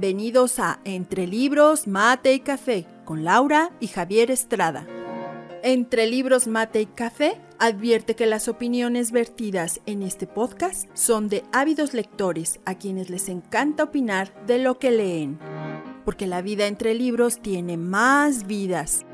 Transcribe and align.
Bienvenidos 0.00 0.60
a 0.60 0.78
Entre 0.84 1.26
Libros, 1.26 1.88
Mate 1.88 2.32
y 2.32 2.38
Café 2.38 2.86
con 3.04 3.24
Laura 3.24 3.72
y 3.80 3.88
Javier 3.88 4.30
Estrada. 4.30 4.86
Entre 5.64 6.06
Libros, 6.06 6.46
Mate 6.46 6.82
y 6.82 6.86
Café 6.86 7.40
advierte 7.58 8.14
que 8.14 8.26
las 8.26 8.46
opiniones 8.46 9.10
vertidas 9.10 9.80
en 9.86 10.04
este 10.04 10.28
podcast 10.28 10.88
son 10.94 11.28
de 11.28 11.42
ávidos 11.52 11.94
lectores 11.94 12.60
a 12.64 12.76
quienes 12.76 13.10
les 13.10 13.28
encanta 13.28 13.82
opinar 13.82 14.32
de 14.46 14.60
lo 14.60 14.78
que 14.78 14.92
leen, 14.92 15.40
porque 16.04 16.28
la 16.28 16.42
vida 16.42 16.68
entre 16.68 16.94
libros 16.94 17.42
tiene 17.42 17.76
más 17.76 18.46
vidas. 18.46 19.04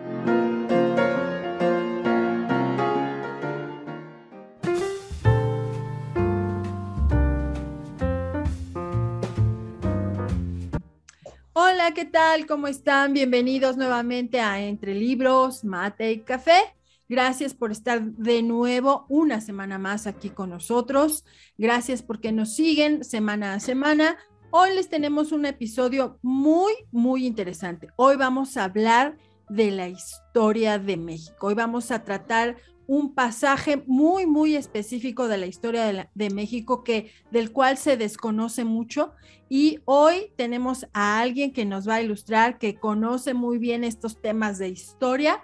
Hola, 11.85 11.93
¿qué 11.93 12.07
tal? 12.07 12.47
¿Cómo 12.47 12.67
están? 12.67 13.13
Bienvenidos 13.13 13.77
nuevamente 13.77 14.41
a 14.41 14.59
Entre 14.59 14.95
Libros, 14.95 15.65
Mate 15.65 16.13
y 16.13 16.21
Café. 16.21 16.75
Gracias 17.11 17.53
por 17.53 17.73
estar 17.73 18.03
de 18.03 18.43
nuevo 18.43 19.05
una 19.11 19.43
semana 19.43 19.77
más 19.77 20.07
aquí 20.07 20.31
con 20.31 20.49
nosotros. 20.49 21.27
Gracias 21.59 22.03
porque 22.03 22.33
nos 22.33 22.55
siguen 22.55 23.05
semana 23.05 23.53
a 23.53 23.61
semana. 23.61 24.17
Hoy 24.51 24.75
les 24.75 24.89
tenemos 24.89 25.31
un 25.31 25.45
episodio 25.45 26.19
muy, 26.23 26.73
muy 26.91 27.27
interesante. 27.27 27.91
Hoy 27.97 28.17
vamos 28.17 28.57
a 28.57 28.65
hablar 28.65 29.19
de 29.51 29.71
la 29.71 29.87
historia 29.89 30.79
de 30.79 30.97
México. 30.97 31.49
Hoy 31.49 31.55
vamos 31.55 31.91
a 31.91 32.03
tratar 32.03 32.57
un 32.87 33.15
pasaje 33.15 33.83
muy, 33.87 34.27
muy 34.27 34.57
específico 34.57 35.29
de 35.29 35.39
la 35.39 35.47
historia 35.47 36.11
de, 36.15 36.31
México 36.31 36.85
que, 36.85 37.11
del 37.31 37.53
cual 37.53 37.79
se 37.79 37.97
desconoce 37.97 38.65
mucho. 38.65 39.13
Y 39.49 39.81
hoy 39.85 40.33
tenemos 40.37 40.87
a 40.93 41.21
alguien 41.21 41.53
que 41.53 41.65
nos 41.65 41.89
va 41.89 41.97
a 41.97 42.03
ilustrar, 42.03 42.59
que 42.59 42.77
conoce 42.77 43.35
muy 43.35 43.59
bien 43.59 43.85
estos 43.85 44.21
temas 44.21 44.59
de 44.59 44.69
historia. 44.69 45.43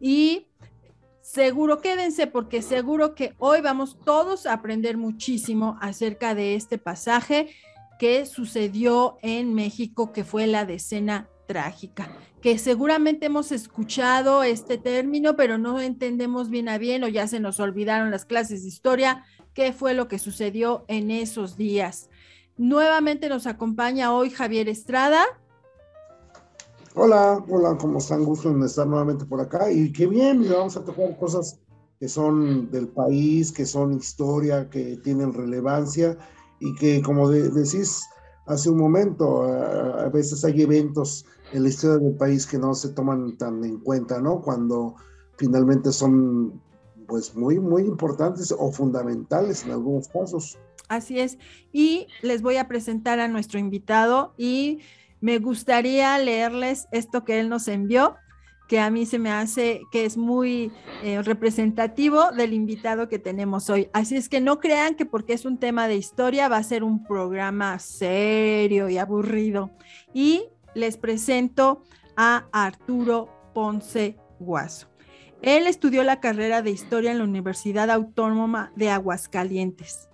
Y 0.00 0.48
seguro, 1.20 1.80
quédense 1.80 2.26
porque 2.26 2.62
seguro 2.62 3.14
que 3.14 3.34
hoy 3.38 3.60
vamos 3.60 3.98
todos 4.04 4.46
a 4.46 4.54
aprender 4.54 4.96
muchísimo 4.96 5.78
acerca 5.80 6.34
de 6.34 6.54
este 6.54 6.78
pasaje 6.78 7.50
que 7.98 8.24
sucedió 8.24 9.18
en 9.22 9.54
México, 9.54 10.12
que 10.12 10.24
fue 10.24 10.46
la 10.46 10.64
decena 10.64 11.28
trágica, 11.50 12.08
que 12.40 12.58
seguramente 12.58 13.26
hemos 13.26 13.50
escuchado 13.50 14.44
este 14.44 14.78
término, 14.78 15.34
pero 15.34 15.58
no 15.58 15.80
entendemos 15.80 16.48
bien 16.48 16.68
a 16.68 16.78
bien 16.78 17.02
o 17.02 17.08
ya 17.08 17.26
se 17.26 17.40
nos 17.40 17.58
olvidaron 17.58 18.12
las 18.12 18.24
clases 18.24 18.62
de 18.62 18.68
historia, 18.68 19.24
qué 19.52 19.72
fue 19.72 19.92
lo 19.92 20.06
que 20.06 20.20
sucedió 20.20 20.84
en 20.86 21.10
esos 21.10 21.56
días. 21.56 22.08
Nuevamente 22.56 23.28
nos 23.28 23.48
acompaña 23.48 24.14
hoy 24.14 24.30
Javier 24.30 24.68
Estrada. 24.68 25.24
Hola, 26.94 27.44
hola, 27.48 27.76
¿cómo 27.76 27.98
están? 27.98 28.24
Gusto 28.24 28.48
en 28.48 28.62
estar 28.62 28.86
nuevamente 28.86 29.24
por 29.24 29.40
acá 29.40 29.72
y 29.72 29.90
qué 29.92 30.06
bien, 30.06 30.48
vamos 30.48 30.76
a 30.76 30.84
tocar 30.84 31.18
cosas 31.18 31.58
que 31.98 32.08
son 32.08 32.70
del 32.70 32.86
país, 32.86 33.50
que 33.50 33.66
son 33.66 33.94
historia, 33.94 34.70
que 34.70 34.98
tienen 34.98 35.34
relevancia 35.34 36.16
y 36.60 36.76
que, 36.76 37.02
como 37.02 37.28
decís 37.28 38.04
hace 38.46 38.70
un 38.70 38.78
momento, 38.78 39.42
a 39.42 40.08
veces 40.08 40.44
hay 40.44 40.62
eventos 40.62 41.24
en 41.52 41.62
la 41.62 41.68
historia 41.68 41.98
del 41.98 42.16
país 42.16 42.46
que 42.46 42.58
no 42.58 42.74
se 42.74 42.90
toman 42.90 43.36
tan 43.36 43.64
en 43.64 43.78
cuenta, 43.78 44.20
¿no? 44.20 44.40
Cuando 44.40 44.94
finalmente 45.36 45.92
son 45.92 46.60
pues 47.06 47.34
muy, 47.34 47.58
muy 47.58 47.82
importantes 47.82 48.54
o 48.56 48.70
fundamentales 48.70 49.64
en 49.64 49.72
algunos 49.72 50.08
casos. 50.08 50.58
Así 50.88 51.18
es. 51.18 51.38
Y 51.72 52.06
les 52.22 52.42
voy 52.42 52.56
a 52.56 52.68
presentar 52.68 53.20
a 53.20 53.28
nuestro 53.28 53.58
invitado 53.58 54.34
y 54.36 54.80
me 55.20 55.38
gustaría 55.38 56.18
leerles 56.18 56.88
esto 56.92 57.24
que 57.24 57.40
él 57.40 57.48
nos 57.48 57.68
envió, 57.68 58.16
que 58.68 58.78
a 58.78 58.90
mí 58.90 59.06
se 59.06 59.18
me 59.18 59.30
hace 59.30 59.82
que 59.90 60.04
es 60.04 60.16
muy 60.16 60.72
eh, 61.02 61.20
representativo 61.22 62.30
del 62.30 62.52
invitado 62.54 63.08
que 63.08 63.18
tenemos 63.18 63.68
hoy. 63.70 63.88
Así 63.92 64.16
es 64.16 64.28
que 64.28 64.40
no 64.40 64.60
crean 64.60 64.94
que 64.94 65.06
porque 65.06 65.32
es 65.32 65.44
un 65.44 65.58
tema 65.58 65.88
de 65.88 65.96
historia 65.96 66.48
va 66.48 66.58
a 66.58 66.62
ser 66.62 66.84
un 66.84 67.04
programa 67.04 67.78
serio 67.80 68.88
y 68.88 68.98
aburrido. 68.98 69.70
Y 70.14 70.44
les 70.74 70.96
presento 70.96 71.82
a 72.16 72.46
Arturo 72.52 73.28
Ponce 73.54 74.16
Guaso. 74.38 74.88
Él 75.42 75.66
estudió 75.66 76.02
la 76.02 76.20
carrera 76.20 76.62
de 76.62 76.70
historia 76.70 77.12
en 77.12 77.18
la 77.18 77.24
Universidad 77.24 77.90
Autónoma 77.90 78.72
de 78.76 78.90
Aguascalientes. 78.90 80.08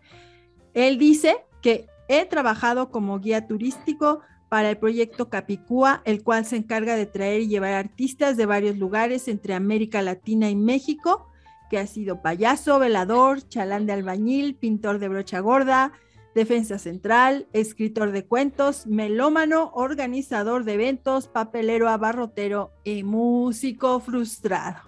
Él 0.73 0.99
dice 0.99 1.37
que 1.63 1.87
he 2.09 2.25
trabajado 2.27 2.91
como 2.91 3.19
guía 3.19 3.47
turístico 3.47 4.21
para 4.49 4.71
el 4.71 4.79
proyecto 4.79 5.29
Capicúa, 5.29 6.03
el 6.05 6.23
cual 6.23 6.45
se 6.45 6.57
encarga 6.57 6.95
de 6.95 7.07
traer 7.07 7.43
y 7.43 7.49
llevar 7.49 7.73
artistas 7.73 8.37
de 8.37 8.47
varios 8.47 8.77
lugares 8.77 9.27
entre 9.27 9.55
América 9.55 10.03
Latina 10.03 10.49
y 10.49 10.55
México, 10.55 11.27
que 11.69 11.79
ha 11.79 11.87
sido 11.89 12.23
payaso, 12.23 12.79
velador, 12.79 13.43
chalán 13.49 13.87
de 13.87 13.93
albañil, 13.93 14.55
pintor 14.55 15.01
de 15.01 15.09
brocha 15.09 15.41
gorda, 15.41 15.93
defensa 16.37 16.79
central, 16.79 17.47
escritor 17.55 18.13
de 18.13 18.27
cuentos, 18.27 18.87
melómano, 18.87 19.71
organizador 19.73 20.65
de 20.65 20.75
eventos, 20.75 21.29
papelero 21.29 21.89
abarrotero 21.89 22.73
y 22.85 23.05
músico 23.05 24.01
frustrado. 24.01 24.83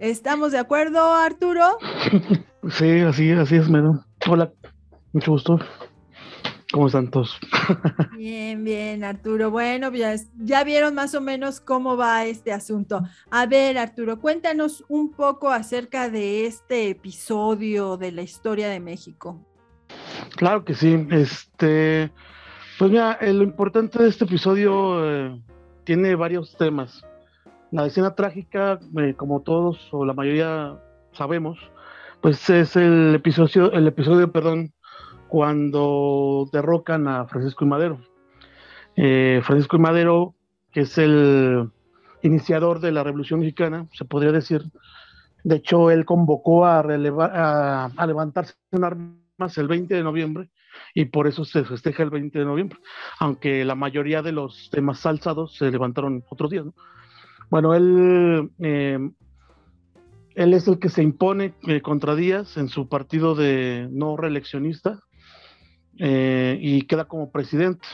¿Estamos 0.00 0.50
de 0.50 0.58
acuerdo, 0.58 1.14
Arturo? 1.14 1.78
Sí, 2.72 3.00
así, 3.00 3.30
así 3.30 3.56
es, 3.56 3.70
Medo. 3.70 4.04
Hola, 4.28 4.52
mucho 5.14 5.30
gusto. 5.30 5.58
¿Cómo 6.70 6.88
están 6.88 7.10
todos? 7.10 7.38
Bien, 8.18 8.62
bien, 8.62 9.02
Arturo. 9.02 9.50
Bueno, 9.50 9.90
ya, 9.92 10.14
ya 10.36 10.62
vieron 10.62 10.94
más 10.94 11.14
o 11.14 11.22
menos 11.22 11.58
cómo 11.58 11.96
va 11.96 12.26
este 12.26 12.52
asunto. 12.52 13.00
A 13.30 13.46
ver, 13.46 13.78
Arturo, 13.78 14.20
cuéntanos 14.20 14.84
un 14.88 15.10
poco 15.10 15.48
acerca 15.48 16.10
de 16.10 16.44
este 16.44 16.90
episodio 16.90 17.96
de 17.96 18.12
la 18.12 18.20
historia 18.20 18.68
de 18.68 18.78
México. 18.78 19.49
Claro 20.36 20.64
que 20.64 20.74
sí. 20.74 21.06
Este, 21.10 22.10
pues 22.78 22.90
mira, 22.90 23.18
eh, 23.20 23.32
lo 23.32 23.42
importante 23.42 24.02
de 24.02 24.08
este 24.08 24.24
episodio 24.24 25.04
eh, 25.04 25.40
tiene 25.84 26.14
varios 26.14 26.56
temas. 26.56 27.04
La 27.70 27.86
escena 27.86 28.14
trágica, 28.14 28.80
eh, 28.96 29.14
como 29.16 29.42
todos 29.42 29.88
o 29.92 30.04
la 30.04 30.14
mayoría 30.14 30.78
sabemos, 31.12 31.58
pues 32.20 32.48
es 32.50 32.76
el 32.76 33.14
episodio, 33.14 33.70
el 33.72 33.86
episodio, 33.86 34.32
perdón, 34.32 34.72
cuando 35.28 36.48
derrocan 36.52 37.06
a 37.06 37.26
Francisco 37.26 37.64
y 37.64 37.68
Madero. 37.68 38.00
Francisco 39.42 39.76
y 39.76 39.80
Madero, 39.80 40.34
que 40.72 40.80
es 40.80 40.98
el 40.98 41.70
iniciador 42.22 42.80
de 42.80 42.92
la 42.92 43.04
Revolución 43.04 43.40
Mexicana, 43.40 43.86
se 43.92 44.04
podría 44.04 44.32
decir. 44.32 44.62
De 45.44 45.56
hecho, 45.56 45.90
él 45.90 46.04
convocó 46.04 46.66
a, 46.66 46.80
a, 46.80 47.84
a 47.96 48.06
levantarse 48.06 48.54
en 48.72 48.84
armas 48.84 49.19
el 49.58 49.68
20 49.68 49.94
de 49.94 50.02
noviembre 50.02 50.48
y 50.94 51.06
por 51.06 51.26
eso 51.26 51.44
se 51.44 51.64
festeja 51.64 52.02
el 52.02 52.10
20 52.10 52.38
de 52.38 52.44
noviembre, 52.44 52.78
aunque 53.18 53.64
la 53.64 53.74
mayoría 53.74 54.22
de 54.22 54.32
los 54.32 54.70
temas 54.70 55.04
alzados 55.06 55.56
se 55.56 55.70
levantaron 55.70 56.24
otros 56.28 56.50
días. 56.50 56.66
Bueno, 57.50 57.74
él, 57.74 58.50
eh, 58.60 58.98
él 60.34 60.54
es 60.54 60.68
el 60.68 60.78
que 60.78 60.88
se 60.88 61.02
impone 61.02 61.54
eh, 61.66 61.80
contra 61.80 62.14
Díaz 62.14 62.56
en 62.56 62.68
su 62.68 62.88
partido 62.88 63.34
de 63.34 63.88
no 63.90 64.16
reeleccionista 64.16 65.00
eh, 65.98 66.58
y 66.60 66.82
queda 66.82 67.06
como 67.06 67.32
presidente. 67.32 67.86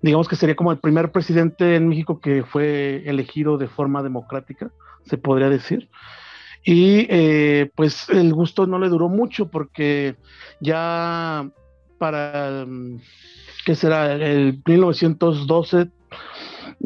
Digamos 0.00 0.28
que 0.28 0.36
sería 0.36 0.54
como 0.54 0.70
el 0.70 0.78
primer 0.78 1.10
presidente 1.10 1.74
en 1.74 1.88
México 1.88 2.20
que 2.20 2.44
fue 2.44 3.02
elegido 3.06 3.58
de 3.58 3.66
forma 3.66 4.02
democrática, 4.02 4.70
se 5.04 5.18
podría 5.18 5.50
decir. 5.50 5.90
Y 6.64 7.06
eh, 7.08 7.70
pues 7.74 8.08
el 8.08 8.32
gusto 8.34 8.66
no 8.66 8.78
le 8.78 8.88
duró 8.88 9.08
mucho 9.08 9.48
porque 9.48 10.16
ya 10.60 11.48
para, 11.98 12.64
mm, 12.66 13.00
¿qué 13.64 13.74
será? 13.74 14.14
El 14.14 14.60
1912 14.66 15.90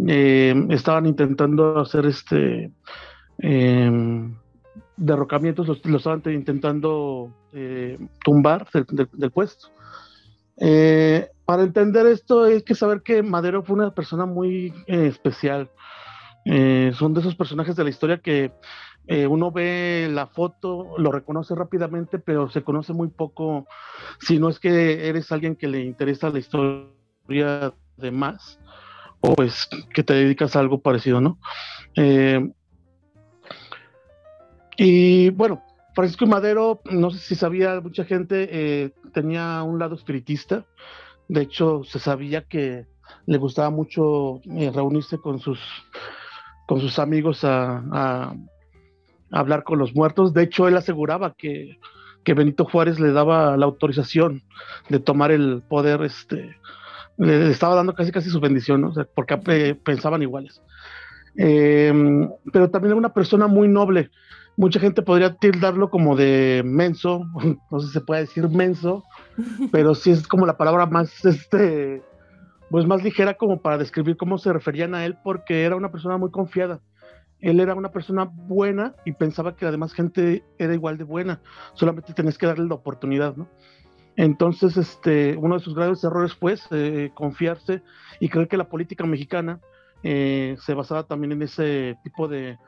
eh, 0.07 0.67
estaban 0.71 1.07
intentando 1.07 1.79
hacer 1.81 2.07
este 2.07 2.71
em, 3.39 4.37
derrocamientos, 4.97 5.67
los, 5.67 5.81
estaban 5.85 6.23
intentando 6.27 7.35
eh, 7.53 7.99
tumbar 8.25 8.69
del, 8.73 9.31
puesto. 9.31 9.69
para 11.45 11.63
entender 11.63 12.07
esto 12.07 12.45
hay 12.45 12.63
que 12.63 12.75
saber 12.75 13.03
que 13.03 13.23
Madero 13.23 13.63
fue 13.65 13.77
una 13.77 13.93
persona 13.93 14.27
muy 14.27 14.73
especial. 14.87 15.71
son 16.45 17.15
de 17.15 17.21
esos 17.21 17.35
personajes 17.35 17.75
de 17.75 17.85
la 17.85 17.91
historia 17.91 18.19
que 18.19 18.53
eh, 19.07 19.27
uno 19.27 19.51
ve 19.51 20.09
la 20.11 20.29
foto, 20.29 20.95
lo 20.97 21.11
reconoce 21.11 21.55
rápidamente, 21.55 22.19
pero 22.19 22.49
se 22.51 22.63
conoce 22.63 22.93
muy 22.93 23.09
poco, 23.09 23.67
si 24.21 24.39
no 24.39 24.49
es 24.49 24.61
que 24.61 25.09
eres 25.09 25.33
alguien 25.33 25.57
que 25.57 25.67
le 25.67 25.81
interesa 25.81 26.31
la 26.31 26.39
historia 26.39 27.75
de 27.97 28.11
más, 28.11 28.61
o 29.21 29.35
pues 29.35 29.69
que 29.93 30.03
te 30.03 30.15
dedicas 30.15 30.55
a 30.55 30.61
algo 30.61 30.81
parecido, 30.81 31.21
¿no? 31.21 31.39
Eh, 31.97 32.49
y 34.77 35.31
bueno, 35.31 35.63
Francisco 35.95 36.27
Madero, 36.27 36.81
no 36.91 37.11
sé 37.11 37.19
si 37.19 37.35
sabía 37.35 37.81
mucha 37.81 38.05
gente, 38.05 38.49
eh, 38.51 38.95
tenía 39.13 39.63
un 39.63 39.79
lado 39.79 39.95
espiritista. 39.95 40.65
De 41.29 41.43
hecho, 41.43 41.83
se 41.85 41.99
sabía 41.99 42.45
que 42.45 42.87
le 43.27 43.39
gustaba 43.39 43.71
mucho 43.71 44.41
reunirse 44.45 45.19
con 45.19 45.39
sus, 45.39 45.61
con 46.67 46.81
sus 46.81 46.99
amigos 46.99 47.45
a, 47.45 48.35
hablar 49.33 49.65
con 49.65 49.79
los 49.79 49.95
muertos. 49.95 50.33
De 50.33 50.43
hecho, 50.45 50.69
él 50.69 50.77
aseguraba 50.77 51.35
que, 51.37 51.79
Benito 52.25 52.65
Juárez 52.65 53.01
le 53.01 53.13
daba 53.13 53.57
la 53.57 53.67
autorización 53.67 54.43
de 54.89 55.01
tomar 55.01 55.33
el 55.33 55.63
poder, 55.69 56.03
este, 56.03 56.57
le, 57.17 57.51
estaba 57.51 57.75
dando 57.75 57.95
casi 57.95 58.13
casi 58.13 58.31
su 58.31 58.39
bendición, 58.39 58.93
porque 59.15 59.77
pensaban 59.83 60.23
iguales. 60.23 60.63
Em, 61.37 62.31
pero 62.53 62.71
también 62.71 62.91
era 62.91 62.99
una 62.99 63.15
persona 63.15 63.47
muy 63.47 63.67
noble. 63.67 64.11
Mucha 64.57 64.79
gente 64.79 65.01
podría 65.01 65.35
tildarlo 65.35 65.89
como 65.89 66.15
de 66.15 66.63
menso, 66.65 67.25
no 67.71 67.81
sé 67.81 67.87
si 67.87 67.93
se 67.95 68.01
puede 68.03 68.23
decir 68.23 68.49
menso, 68.49 69.03
pero 69.73 69.95
sí 69.95 70.11
es 70.11 70.29
como 70.29 70.47
la 70.47 70.59
palabra 70.59 70.87
más, 70.87 71.25
este, 71.25 72.03
pues 72.71 72.87
más 72.87 73.03
ligera 73.03 73.35
como 73.35 73.61
para 73.61 73.79
describir 73.79 74.17
cómo 74.17 74.39
se 74.39 74.53
referían 74.53 74.95
a 74.95 75.05
él, 75.07 75.17
porque 75.25 75.65
era 75.65 75.75
una 75.75 75.91
persona 75.91 76.19
muy 76.19 76.31
confiada. 76.31 76.81
Él 77.43 77.59
era 77.59 77.75
una 77.75 77.91
persona 77.91 78.25
buena 78.25 78.95
y 79.05 79.13
pensaba 79.13 79.57
que 79.57 79.65
la 79.65 79.73
demás 79.73 79.93
gente 79.93 80.45
era 80.59 80.75
igual 80.75 80.97
de 80.97 81.05
buena, 81.05 81.41
solamente 81.75 82.15
tenés 82.15 82.39
que 82.39 82.47
darle 82.47 82.67
la 82.67 82.77
oportunidad, 82.77 83.37
¿no? 83.37 83.49
Entonces, 84.17 84.77
este, 84.77 85.37
uno 85.37 85.57
de 85.57 85.65
sus 85.65 85.75
graves 85.75 86.05
errores 86.05 86.35
fue 86.35 86.57
eh, 86.71 87.11
confiarse 87.15 87.83
y 88.21 88.29
creer 88.29 88.47
que 88.47 88.57
la 88.57 88.69
política 88.69 89.05
mexicana 89.05 89.61
eh, 90.03 90.57
se 90.61 90.75
basaba 90.75 91.05
también 91.05 91.33
en 91.33 91.43
ese 91.43 91.97
tipo 92.05 92.29
de, 92.29 92.59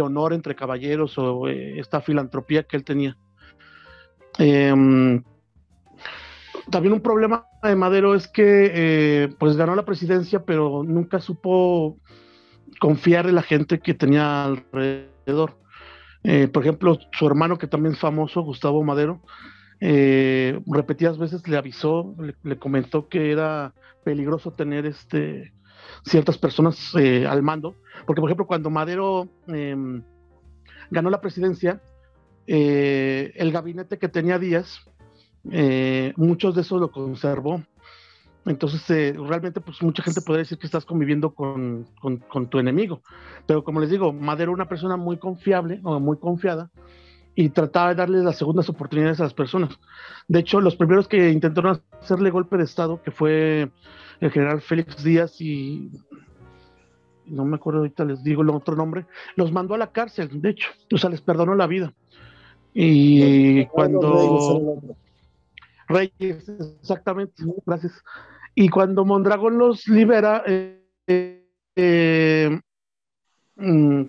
honor 0.00 0.32
entre 0.32 0.54
caballeros 0.54 1.18
o 1.18 1.48
eh, 1.48 1.78
esta 1.78 2.00
filantropía 2.00 2.62
que 2.62 2.76
él 2.76 2.84
tenía. 2.84 3.18
Em, 4.38 5.22
también 6.70 6.94
un 6.94 7.00
problema 7.00 7.46
de 7.62 7.74
Madero 7.74 8.14
es 8.14 8.28
que 8.28 9.28
pues 9.38 9.56
ganó 9.56 9.74
la 9.74 9.84
presidencia, 9.84 10.44
pero 10.44 10.84
nunca 10.84 11.18
supo 11.18 11.98
confiar 12.78 13.26
en 13.26 13.34
la 13.34 13.42
gente 13.42 13.80
que 13.80 13.94
tenía 13.94 14.44
alrededor. 14.44 15.58
por 16.52 16.62
ejemplo, 16.62 16.98
su 17.12 17.26
hermano, 17.26 17.58
que 17.58 17.66
también 17.66 17.94
es 17.94 18.00
famoso, 18.00 18.42
Gustavo 18.42 18.82
Madero, 18.84 19.22
repetidas 19.80 21.18
veces 21.18 21.46
le 21.48 21.56
avisó, 21.56 22.14
le, 22.42 22.58
comentó 22.58 23.08
que 23.08 23.32
era 23.32 23.74
peligroso 24.04 24.52
tener 24.52 24.86
este 24.86 25.52
ciertas 26.04 26.38
personas 26.38 26.92
eh, 26.98 27.26
al 27.26 27.42
mando, 27.42 27.74
porque 28.06 28.20
por 28.20 28.30
ejemplo 28.30 28.46
cuando 28.46 28.70
Madero 28.70 29.28
em, 29.48 30.02
ganó 30.90 31.10
la 31.10 31.20
presidencia, 31.20 31.80
eh, 32.46 33.32
el 33.36 33.52
gabinete 33.52 33.98
que 33.98 34.08
tenía 34.08 34.38
Díaz, 34.38 34.80
eh, 35.50 36.12
muchos 36.16 36.54
de 36.54 36.62
esos 36.62 36.80
lo 36.80 36.90
conservó. 36.90 37.62
Entonces, 38.46 39.16
realmente, 39.16 39.60
pues 39.60 39.82
mucha 39.82 40.02
gente 40.02 40.22
podría 40.22 40.40
decir 40.40 40.58
que 40.58 40.66
estás 40.66 40.84
conviviendo 40.84 41.34
con, 41.34 41.86
con, 42.00 42.48
tu 42.48 42.58
enemigo. 42.58 43.02
Pero 43.46 43.62
como 43.64 43.80
les 43.80 43.90
digo, 43.90 44.12
Madero 44.12 44.52
era 44.52 44.62
una 44.62 44.68
persona 44.68 44.96
muy 44.96 45.18
confiable 45.18 45.80
o 45.82 46.00
muy 46.00 46.16
confiada 46.18 46.70
y 47.34 47.50
trataba 47.50 47.90
de 47.90 47.96
darle 47.96 48.18
las 48.22 48.38
segundas 48.38 48.68
oportunidades 48.68 49.20
a 49.20 49.24
las 49.24 49.34
personas. 49.34 49.78
De 50.26 50.40
hecho, 50.40 50.60
los 50.60 50.76
primeros 50.76 51.06
que 51.06 51.30
intentaron 51.30 51.82
hacerle 52.00 52.30
golpe 52.30 52.56
de 52.56 52.64
Estado, 52.64 53.02
que 53.02 53.10
fue 53.10 53.70
el 54.20 54.30
general 54.30 54.60
Félix 54.62 55.02
Díaz 55.04 55.40
y 55.40 55.90
no 57.26 57.44
me 57.44 57.56
acuerdo 57.56 57.80
ahorita 57.80 58.04
les 58.04 58.24
digo 58.24 58.42
el 58.42 58.50
otro 58.50 58.74
nombre, 58.74 59.06
los 59.36 59.52
mandó 59.52 59.74
a 59.74 59.78
la 59.78 59.92
cárcel, 59.92 60.40
de 60.40 60.50
hecho, 60.50 60.68
o 60.92 60.98
sea, 60.98 61.10
les 61.10 61.20
perdonó 61.20 61.54
la 61.54 61.66
vida. 61.66 61.92
Y 62.74 63.66
cuando 63.66 64.80
Reyes, 65.90 66.48
exactamente, 66.80 67.42
gracias. 67.66 67.92
Y 68.54 68.68
cuando 68.68 69.04
Mondragón 69.04 69.58
los 69.58 69.86
libera, 69.88 70.42
eh, 70.46 70.82
eh, 71.76 72.60
mm, 73.56 74.02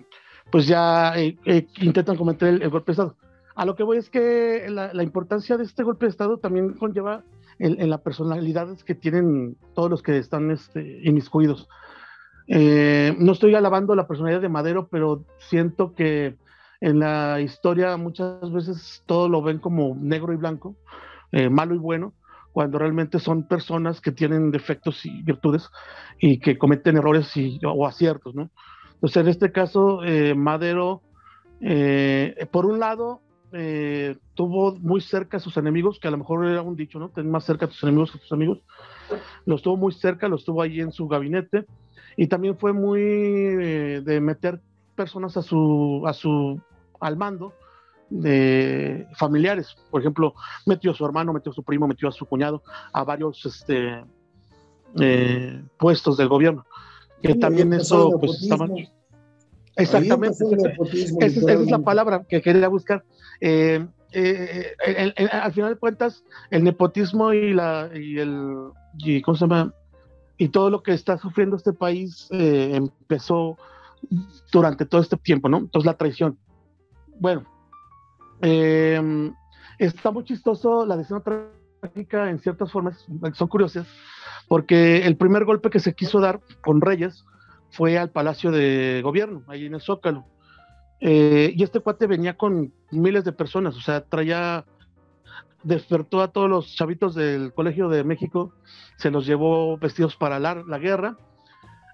pues 0.50 0.66
ya 0.66 1.14
eh, 1.16 1.66
intentan 1.80 2.16
cometer 2.16 2.62
el, 2.62 2.68
golpe 2.68 2.86
de 2.86 2.92
Estado. 2.92 3.16
A 3.54 3.64
lo 3.64 3.74
que 3.74 3.82
voy 3.82 3.98
es 3.98 4.10
que 4.10 4.66
la, 4.68 5.02
importancia 5.02 5.56
de 5.56 5.64
este 5.64 5.82
golpe 5.82 6.06
de 6.06 6.10
Estado 6.10 6.38
también 6.38 6.74
conlleva 6.74 7.24
en, 7.58 7.90
la 7.90 7.98
personalidad 7.98 8.76
que 8.78 8.94
tienen 8.94 9.56
todos 9.74 9.90
los 9.90 10.02
que 10.02 10.18
están 10.18 10.50
este, 10.50 11.00
inmiscuidos. 11.04 11.68
Eh, 12.48 13.14
no 13.18 13.32
estoy 13.32 13.54
alabando 13.54 13.94
la 13.94 14.06
personalidad 14.06 14.40
de 14.40 14.48
Madero, 14.48 14.88
pero 14.90 15.24
siento 15.38 15.94
que 15.94 16.36
en 16.80 16.98
la 16.98 17.40
historia 17.40 17.96
muchas 17.96 18.52
veces 18.52 19.02
todo 19.06 19.28
lo 19.28 19.42
ven 19.42 19.58
como 19.58 19.96
negro 19.98 20.32
y 20.32 20.36
blanco, 20.36 20.76
eh, 21.32 21.48
malo 21.48 21.74
y 21.74 21.78
bueno, 21.78 22.14
cuando 22.52 22.78
realmente 22.78 23.18
son 23.18 23.48
personas 23.48 24.00
que 24.00 24.12
tienen 24.12 24.50
defectos 24.50 25.04
y 25.06 25.22
virtudes 25.22 25.68
y 26.20 26.38
que 26.38 26.58
cometen 26.58 26.96
errores 26.96 27.36
y, 27.36 27.58
o 27.64 27.86
aciertos, 27.86 28.34
¿no? 28.34 28.50
Entonces, 28.94 29.16
en 29.16 29.28
este 29.28 29.50
caso, 29.50 30.04
eh, 30.04 30.34
Madero, 30.34 31.02
por 32.50 32.66
un 32.66 32.78
lado, 32.78 33.22
eh, 33.54 34.16
tuvo 34.34 34.76
muy 34.76 35.02
cerca 35.02 35.36
a 35.36 35.40
sus 35.40 35.58
enemigos, 35.58 36.00
que 36.00 36.08
a 36.08 36.10
lo 36.10 36.16
mejor 36.16 36.46
era 36.46 36.62
un 36.62 36.74
dicho, 36.74 36.98
¿no? 36.98 37.10
Ten 37.10 37.30
más 37.30 37.44
cerca 37.44 37.66
a 37.66 37.68
tus 37.68 37.82
enemigos 37.82 38.10
que 38.10 38.18
a 38.18 38.20
tus 38.22 38.32
amigos. 38.32 38.60
Los 39.44 39.62
tuvo 39.62 39.76
muy 39.76 39.92
cerca, 39.92 40.26
los 40.26 40.44
tuvo 40.44 40.62
ahí 40.62 40.80
en 40.80 40.90
su 40.90 41.06
gabinete 41.06 41.66
y 42.16 42.28
también 42.28 42.56
fue 42.56 42.72
muy 42.72 43.02
eh, 43.02 44.00
de 44.02 44.20
meter 44.22 44.60
personas 44.94 45.36
a 45.36 45.42
su, 45.42 46.02
a 46.06 46.14
su, 46.14 46.60
al 47.00 47.16
mando 47.18 47.52
de 48.20 49.06
familiares. 49.16 49.74
Por 49.90 50.00
ejemplo, 50.00 50.34
metió 50.66 50.90
a 50.90 50.94
su 50.94 51.04
hermano, 51.04 51.32
metió 51.32 51.50
a 51.50 51.54
su 51.54 51.62
primo, 51.62 51.88
metió 51.88 52.08
a 52.08 52.12
su 52.12 52.26
cuñado 52.26 52.62
a 52.92 53.04
varios 53.04 53.44
este, 53.46 54.04
eh, 55.00 55.62
puestos 55.78 56.16
del 56.16 56.28
gobierno. 56.28 56.66
Que 57.22 57.34
también 57.34 57.72
eso, 57.72 58.18
pues, 58.20 58.42
estaba... 58.42 58.68
Exactamente, 59.76 60.44
esa, 61.20 61.52
es 61.52 61.70
la 61.70 61.78
palabra 61.78 62.24
que 62.28 62.42
quería 62.42 62.68
buscar. 62.68 63.02
Eh, 63.40 63.86
eh, 64.12 64.74
al 65.32 65.52
final 65.54 65.72
de 65.72 65.78
cuentas, 65.78 66.24
el 66.50 66.62
nepotismo 66.62 67.32
y 67.32 67.54
la 67.54 67.88
y 67.94 68.18
el 68.18 68.68
y, 68.98 69.22
¿cómo 69.22 69.34
se 69.34 69.46
llama? 69.46 69.72
y 70.36 70.48
todo 70.48 70.68
lo 70.68 70.82
que 70.82 70.92
está 70.92 71.16
sufriendo 71.16 71.56
este 71.56 71.72
país 71.72 72.28
empezó 72.30 73.56
durante 74.52 74.84
todo 74.84 75.00
este 75.00 75.16
tiempo, 75.16 75.48
¿no? 75.48 75.58
Entonces 75.58 75.86
la 75.86 75.96
traición. 75.96 76.36
Bueno, 77.18 77.46
em, 78.42 79.34
está 79.78 80.10
muy 80.10 80.24
chistoso 80.24 80.84
la 80.84 80.96
decisión 80.96 81.22
trágica 81.80 82.30
en 82.30 82.38
ciertas 82.38 82.70
formas, 82.70 83.06
son 83.34 83.48
curiosas, 83.48 83.86
porque 84.48 85.06
el 85.06 85.16
primer 85.16 85.44
golpe 85.44 85.70
que 85.70 85.80
se 85.80 85.94
quiso 85.94 86.20
dar 86.20 86.40
con 86.60 86.80
Reyes 86.80 87.24
fue 87.70 87.98
al 87.98 88.10
Palacio 88.10 88.50
de 88.50 89.00
Gobierno, 89.02 89.42
ahí 89.48 89.66
en 89.66 89.74
el 89.74 89.80
Zócalo. 89.80 90.26
Eh, 91.00 91.52
y 91.56 91.62
este 91.62 91.80
cuate 91.80 92.06
venía 92.06 92.36
con 92.36 92.72
miles 92.90 93.24
de 93.24 93.32
personas, 93.32 93.76
o 93.76 93.80
sea, 93.80 94.02
traía, 94.02 94.64
despertó 95.64 96.20
a 96.20 96.28
todos 96.28 96.48
los 96.48 96.76
chavitos 96.76 97.14
del 97.14 97.52
Colegio 97.54 97.88
de 97.88 98.04
México, 98.04 98.52
se 98.98 99.10
los 99.10 99.26
llevó 99.26 99.78
vestidos 99.78 100.16
para 100.16 100.38
la, 100.38 100.62
la 100.66 100.78
guerra, 100.78 101.16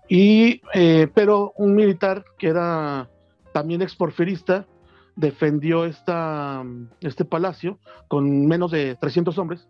y, 0.08 0.60
eh, 0.74 1.08
pero 1.14 1.52
un 1.56 1.74
militar 1.74 2.24
que 2.38 2.48
era 2.48 3.08
también 3.52 3.82
exporfirista 3.82 4.66
defendió 5.18 5.84
esta, 5.84 6.64
este 7.00 7.24
palacio 7.24 7.78
con 8.08 8.46
menos 8.46 8.70
de 8.70 8.94
300 8.94 9.36
hombres 9.38 9.68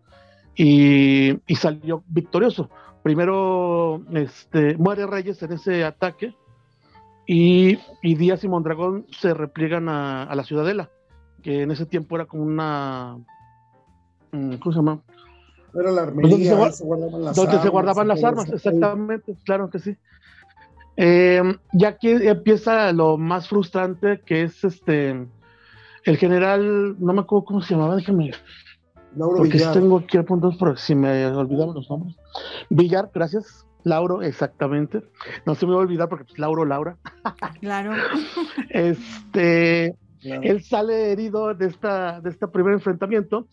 y, 0.54 1.40
y 1.46 1.56
salió 1.56 2.02
victorioso 2.08 2.70
primero 3.02 4.02
este, 4.12 4.76
muere 4.76 5.06
Reyes 5.06 5.42
en 5.42 5.52
ese 5.52 5.84
ataque 5.84 6.34
y, 7.26 7.78
Díaz 8.02 8.44
y 8.44 8.48
Mondragón 8.48 9.06
se 9.10 9.34
repliegan 9.34 9.88
a, 9.88 10.34
la 10.34 10.44
ciudadela, 10.44 10.90
que 11.42 11.62
en 11.62 11.70
ese 11.70 11.84
tiempo 11.84 12.16
era 12.16 12.26
como 12.26 12.42
una... 12.42 13.18
Mm, 14.32 14.56
¿Cómo 14.56 14.72
se 14.72 14.78
llama? 14.78 15.00
Era 15.74 15.90
la 15.90 16.02
armería, 16.02 16.30
donde 16.30 16.72
se, 16.72 16.84
guardaban 16.84 17.24
las 17.24 17.36
donde 17.36 17.50
armas. 17.50 17.62
Se 17.62 17.68
guardaban 17.70 18.08
las 18.08 18.24
armas, 18.24 18.50
exactamente, 18.50 19.36
claro 19.44 19.68
que 19.68 19.78
sí. 19.78 19.96
Eh, 20.96 21.42
ya 21.74 21.88
aquí 21.88 22.10
empieza 22.10 22.92
lo 22.92 23.18
más 23.18 23.48
frustrante, 23.48 24.20
que 24.24 24.42
es 24.42 24.64
este 24.64 25.26
el 26.04 26.16
general, 26.16 26.96
no 26.98 27.12
me 27.12 27.20
acuerdo 27.20 27.44
cómo 27.44 27.62
se 27.62 27.74
llamaba, 27.74 27.96
déjame 27.96 28.32
Lauro 29.16 29.38
porque 29.38 29.54
Villar. 29.54 29.72
tengo 29.72 29.98
aquí 29.98 30.18
apuntados 30.18 30.56
por 30.56 30.78
si 30.78 30.94
me 30.94 31.26
olvidaban 31.26 31.74
los 31.74 31.88
nombres. 31.90 32.16
Villar, 32.70 33.10
gracias. 33.12 33.66
Lauro, 33.84 34.22
exactamente. 34.22 35.02
No 35.46 35.54
se 35.54 35.66
me 35.66 35.72
va 35.72 35.78
a 35.78 35.82
olvidar 35.82 36.08
porque 36.08 36.24
pues, 36.24 36.38
Lauro, 36.38 36.64
Laura. 36.64 36.96
Claro. 37.60 37.92
este, 38.70 39.96
él 40.22 40.62
sale 40.62 41.12
herido 41.12 41.54
de 41.54 41.66
esta, 41.66 42.20
de 42.20 42.30
este 42.30 42.48
primer 42.48 42.74
enfrentamiento 42.74 43.48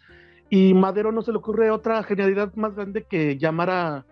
y 0.50 0.74
Madero 0.74 1.12
no 1.12 1.22
se 1.22 1.32
le 1.32 1.38
ocurre 1.38 1.72
otra 1.72 2.04
genialidad 2.04 2.54
más 2.56 2.76
grande 2.76 3.04
que 3.04 3.38
llamar 3.38 3.70
a, 3.70 4.06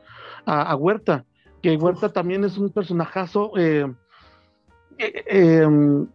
a, 0.46 0.75
Huerta, 0.75 1.25
que 1.62 1.75
Huerta 1.75 2.10
también 2.10 2.44
es 2.44 2.58
un 2.58 2.70
personajazo. 2.72 3.52
Eh, 3.58 3.92
eh, 4.98 5.24
em, 5.28 6.08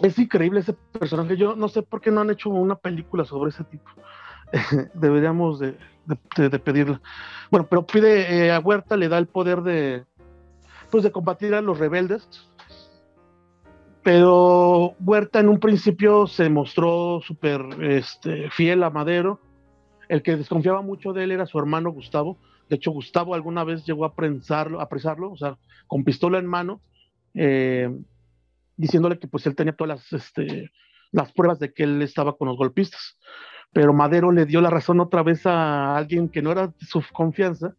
es 0.00 0.18
increíble 0.18 0.60
ese 0.60 0.72
personaje. 0.72 1.36
Yo 1.36 1.56
no 1.56 1.68
sé 1.68 1.82
por 1.82 2.00
qué 2.00 2.10
no 2.10 2.20
han 2.20 2.30
hecho 2.30 2.50
una 2.50 2.76
película 2.76 3.24
sobre 3.24 3.50
ese 3.50 3.64
tipo. 3.64 3.90
deberíamos 4.94 5.58
de, 5.58 5.76
de, 6.36 6.58
pedirla. 6.58 7.00
Bueno, 7.50 7.66
pero 7.68 7.86
pide 7.86 8.46
eh, 8.46 8.52
a 8.52 8.60
Huerta, 8.60 8.96
le 8.96 9.08
da 9.08 9.18
el 9.18 9.26
poder 9.26 9.62
de, 9.62 10.04
pues 10.90 11.04
de 11.04 11.12
combatir 11.12 11.54
a 11.54 11.62
los 11.62 11.78
rebeldes, 11.78 12.28
pero 14.02 14.94
Huerta 15.00 15.40
en 15.40 15.48
un 15.48 15.60
principio 15.60 16.26
se 16.26 16.48
mostró 16.48 17.20
súper 17.22 17.62
este, 17.80 18.50
fiel 18.50 18.82
a 18.82 18.90
Madero. 18.90 19.40
El 20.08 20.22
que 20.22 20.36
desconfiaba 20.36 20.82
mucho 20.82 21.12
de 21.12 21.24
él 21.24 21.30
era 21.30 21.46
su 21.46 21.58
hermano 21.58 21.90
Gustavo. 21.90 22.36
De 22.68 22.76
hecho, 22.76 22.90
Gustavo 22.90 23.34
alguna 23.34 23.64
vez 23.64 23.84
llegó 23.86 24.04
a 24.04 24.14
prensarlo, 24.14 24.80
a 24.80 24.84
apresarlo, 24.84 25.30
o 25.30 25.36
sea, 25.36 25.56
con 25.86 26.04
pistola 26.04 26.38
en 26.38 26.46
mano, 26.46 26.80
eh, 27.34 27.90
diciéndole 28.76 29.18
que 29.18 29.28
pues 29.28 29.46
él 29.46 29.54
tenía 29.54 29.74
todas 29.74 30.12
las, 30.12 30.12
este, 30.12 30.70
las 31.10 31.32
pruebas 31.32 31.58
de 31.58 31.72
que 31.72 31.84
él 31.84 32.02
estaba 32.02 32.36
con 32.36 32.48
los 32.48 32.56
golpistas. 32.56 33.18
Pero 33.72 33.92
Madero 33.92 34.32
le 34.32 34.46
dio 34.46 34.60
la 34.60 34.70
razón 34.70 35.00
otra 35.00 35.22
vez 35.22 35.46
a 35.46 35.96
alguien 35.96 36.28
que 36.28 36.42
no 36.42 36.52
era 36.52 36.72
su 36.80 37.02
confianza. 37.12 37.74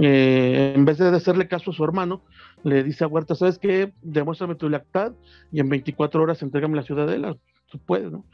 Eh, 0.00 0.74
en 0.76 0.84
vez 0.84 0.98
de 0.98 1.08
hacerle 1.08 1.48
caso 1.48 1.70
a 1.70 1.74
su 1.74 1.82
hermano, 1.82 2.22
le 2.62 2.84
dice 2.84 3.04
a 3.04 3.08
Huerta, 3.08 3.34
¿sabes 3.34 3.58
qué? 3.58 3.92
Demuéstrame 4.02 4.54
tu 4.54 4.68
lealtad 4.68 5.12
y 5.50 5.60
en 5.60 5.68
24 5.68 6.22
horas 6.22 6.42
entrégame 6.42 6.76
la 6.76 6.82
ciudadela, 6.82 7.36
tú 7.70 7.78
puedes, 7.78 8.12
¿no? 8.12 8.26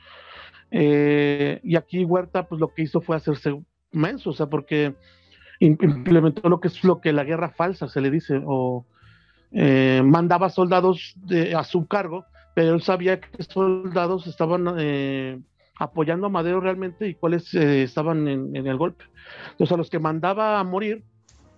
Eh, 0.71 1.61
y 1.63 1.77
aquí 1.77 2.05
Huerta, 2.05 2.49
pues 2.49 2.61
lo 2.61 2.75
que 2.75 2.83
hizo 2.83 3.01
fue 3.01 3.15
hacerse 3.15 3.55
menso, 3.93 4.31
o 4.31 4.33
sea, 4.33 4.47
porque 4.47 4.95
implementó 5.61 6.49
lo 6.49 6.61
que 6.61 6.69
es 6.69 6.83
lo 6.83 7.01
que 7.01 7.13
la 7.13 7.25
guerra 7.25 7.51
falsa 7.51 7.87
se 7.87 8.01
le 8.01 8.11
dice, 8.11 8.41
o 8.45 8.87
eh, 9.53 10.03
mandaba 10.05 10.51
soldados 10.51 11.15
a 11.57 11.65
su 11.65 11.87
cargo, 11.87 12.25
pero 12.55 12.75
él 12.75 12.83
sabía 12.83 13.21
que 13.21 13.43
soldados 13.43 14.27
estaban 14.27 14.75
eh, 14.79 15.39
apoyando 15.79 16.27
a 16.27 16.31
Madero 16.31 16.61
realmente 16.61 17.09
y 17.09 17.15
cuáles 17.15 17.53
estaban 17.55 18.29
en, 18.29 18.57
el 18.57 18.77
golpe. 18.77 19.05
Entonces 19.53 19.73
a 19.73 19.77
los 19.77 19.91
que 19.91 19.99
mandaba 19.99 20.59
a 20.59 20.65
morir 20.65 21.05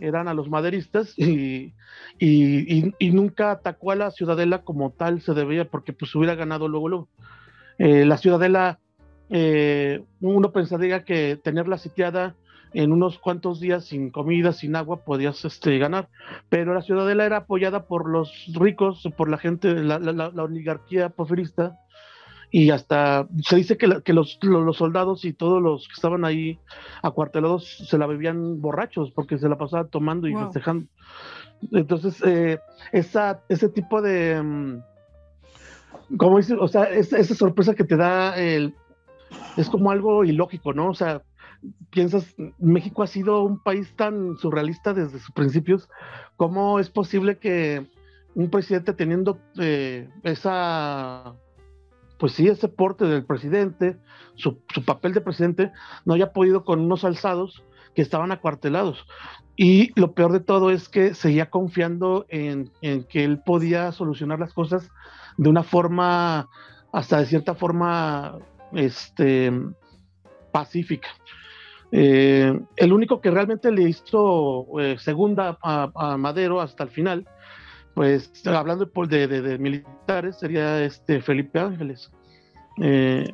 eran 0.00 0.28
a 0.28 0.34
los 0.34 0.48
maderistas 0.48 1.14
y, 1.18 1.72
nunca 3.00 3.50
atacó 3.52 3.92
a 3.92 3.96
la 3.96 4.10
ciudadela 4.10 4.62
como 4.62 4.90
tal 4.90 5.20
se 5.20 5.34
debía 5.34 5.68
porque 5.68 5.92
pues 5.92 6.14
hubiera 6.14 6.34
ganado 6.34 6.68
luego 6.68 6.88
luego. 6.88 7.08
Eh, 7.78 8.04
la 8.04 8.18
ciudadela, 8.18 8.78
eh, 9.30 10.02
uno 10.20 10.52
pensaría 10.52 11.04
que 11.04 11.36
tenerla 11.42 11.78
sitiada 11.78 12.34
en 12.74 12.92
unos 12.92 13.18
cuantos 13.18 13.60
días 13.60 13.86
sin 13.86 14.10
comida, 14.10 14.52
sin 14.52 14.76
agua, 14.76 15.04
podías 15.04 15.44
este, 15.44 15.78
ganar, 15.78 16.08
pero 16.48 16.74
la 16.74 16.82
ciudadela 16.82 17.24
era 17.24 17.38
apoyada 17.38 17.86
por 17.86 18.08
los 18.10 18.50
ricos, 18.52 19.08
por 19.16 19.30
la 19.30 19.38
gente, 19.38 19.74
la, 19.74 19.98
la, 19.98 20.12
la 20.12 20.42
oligarquía 20.42 21.08
porfirista, 21.08 21.78
y 22.56 22.70
hasta 22.70 23.26
se 23.42 23.56
dice 23.56 23.76
que, 23.76 24.12
los, 24.12 24.38
soldados 24.76 25.24
y 25.24 25.32
todos 25.32 25.60
los 25.60 25.88
que 25.88 25.94
estaban 25.94 26.24
ahí 26.24 26.60
acuartelados 27.02 27.66
se 27.88 27.98
la 27.98 28.06
bebían 28.06 28.60
borrachos 28.60 29.10
porque 29.10 29.38
se 29.38 29.48
la 29.48 29.58
pasaban 29.58 29.88
tomando 29.88 30.28
y 30.28 30.36
festejando. 30.36 30.86
Entonces, 31.72 32.22
eh, 32.24 32.60
esa, 32.92 33.42
ese 33.48 33.68
tipo 33.70 34.00
de, 34.00 34.40
mm, 34.40 36.16
como 36.16 36.36
dice, 36.36 36.54
o 36.54 36.68
sea, 36.68 36.84
esa, 36.84 37.34
sorpresa 37.34 37.74
que 37.74 37.82
te 37.82 37.96
da 37.96 38.36
el, 38.36 38.72
es 39.56 39.68
como 39.68 39.90
algo 39.90 40.24
ilógico, 40.24 40.72
¿no? 40.72 40.90
O 40.90 40.94
sea, 40.94 41.22
piensas, 41.90 42.34
México 42.58 43.02
ha 43.02 43.06
sido 43.06 43.42
un 43.42 43.62
país 43.62 43.94
tan 43.96 44.36
surrealista 44.36 44.92
desde 44.92 45.18
sus 45.18 45.32
principios, 45.32 45.88
¿cómo 46.36 46.78
es 46.80 46.90
posible 46.90 47.38
que 47.38 47.86
un 48.34 48.50
presidente 48.50 48.92
teniendo 48.92 49.38
eh, 49.58 50.08
esa 50.24 51.34
pues 52.18 52.32
sí, 52.32 52.48
ese 52.48 52.68
porte 52.68 53.04
del 53.04 53.24
presidente, 53.24 53.98
su, 54.34 54.58
papel 54.86 55.12
de 55.12 55.20
presidente, 55.20 55.72
no 56.04 56.14
haya 56.14 56.32
podido 56.32 56.64
con 56.64 56.80
unos 56.80 57.04
alzados 57.04 57.64
que 57.94 58.02
estaban 58.02 58.32
acuartelados. 58.32 59.04
Y 59.56 59.98
lo 59.98 60.14
peor 60.14 60.32
de 60.32 60.40
todo 60.40 60.70
es 60.70 60.88
que 60.88 61.14
seguía 61.14 61.50
confiando 61.50 62.26
en, 62.28 62.70
que 62.80 63.24
él 63.24 63.40
podía 63.44 63.92
solucionar 63.92 64.40
las 64.40 64.52
cosas 64.52 64.90
de 65.36 65.48
una 65.48 65.62
forma, 65.62 66.48
hasta 66.92 67.18
de 67.18 67.26
cierta 67.26 67.54
forma, 67.54 68.38
este, 68.72 69.52
pacífica. 70.52 71.08
Eh, 71.96 72.60
el 72.76 72.92
único 72.92 73.20
que 73.20 73.30
realmente 73.30 73.70
le 73.70 73.82
hizo 73.88 74.66
eh, 74.80 74.96
segunda 74.98 75.56
a, 75.62 76.16
Madero 76.18 76.60
hasta 76.60 76.82
el 76.82 76.90
final 76.90 77.24
pues 77.94 78.44
hablando 78.46 78.90
de, 79.06 79.28
de, 79.28 79.58
militares, 79.58 80.36
sería 80.36 80.82
este 80.82 81.22
Felipe 81.22 81.60
Ángeles, 81.60 82.10
eh, 82.82 83.32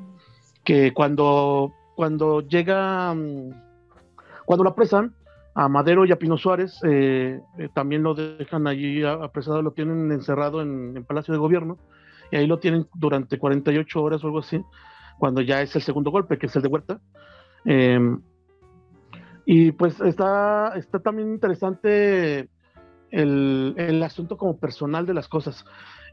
que 0.65 0.93
cuando, 0.93 1.73
cuando 1.97 2.43
llega, 2.43 3.15
mm, 3.15 3.51
cuando 4.45 4.65
lo 4.65 4.71
apresan, 4.71 5.15
a 5.55 5.69
Madero 5.69 6.05
y 6.05 6.13
a 6.13 6.19
Pino 6.19 6.37
Suárez, 6.37 6.79
eh, 6.85 7.41
también 7.75 8.03
lo 8.03 8.15
dejan 8.15 8.67
allí 8.67 9.03
apresado, 9.03 9.63
lo 9.63 9.73
tienen 9.73 10.13
encerrado 10.13 10.61
en, 10.61 11.05
Palacio 11.05 11.33
de 11.33 11.41
Gobierno, 11.41 11.79
y 12.31 12.37
ahí 12.37 12.47
lo 12.47 12.59
tienen 12.59 12.87
durante 12.95 13.39
48 13.39 14.03
horas 14.03 14.23
o 14.23 14.27
algo 14.27 14.41
así, 14.41 14.63
cuando 15.19 15.41
ya 15.41 15.63
es 15.63 15.75
el 15.75 15.83
segundo 15.83 16.11
golpe, 16.11 16.39
que 16.39 16.47
es 16.47 16.55
el 16.55 16.63
de 16.63 16.69
Huerta. 16.69 17.01
Em, 17.65 18.21
y 19.45 19.73
pues 19.73 20.01
está, 20.01 20.73
está 20.77 20.99
también 21.01 21.31
interesante 21.31 22.49
el, 23.11 24.03
asunto 24.05 24.37
como 24.37 24.59
personal 24.59 25.07
de 25.07 25.15
las 25.15 25.29
cosas. 25.29 25.65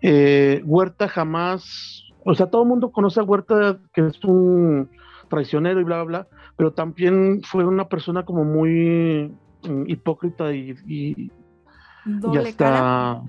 Eh, 0.02 0.62
Huerta 0.66 1.08
jamás, 1.08 2.04
o 2.24 2.36
sea, 2.36 2.48
todo 2.48 2.64
el 2.64 2.70
mundo 2.70 2.92
conoce 2.92 3.20
a 3.20 3.24
Huerta 3.24 3.80
que 3.94 4.08
es 4.08 4.24
un 4.24 4.90
traicionero 5.30 5.80
y 5.80 5.84
bla, 5.84 6.04
bla, 6.04 6.06
bla, 6.06 6.28
pero 6.56 6.74
también 6.74 7.42
fue 7.44 7.66
una 7.66 7.88
persona 7.88 8.24
como 8.24 8.44
muy 8.44 9.32
mm, 9.64 9.84
hipócrita 9.88 10.54
y, 10.54 11.32
doble 12.06 12.54
cara. 12.56 13.22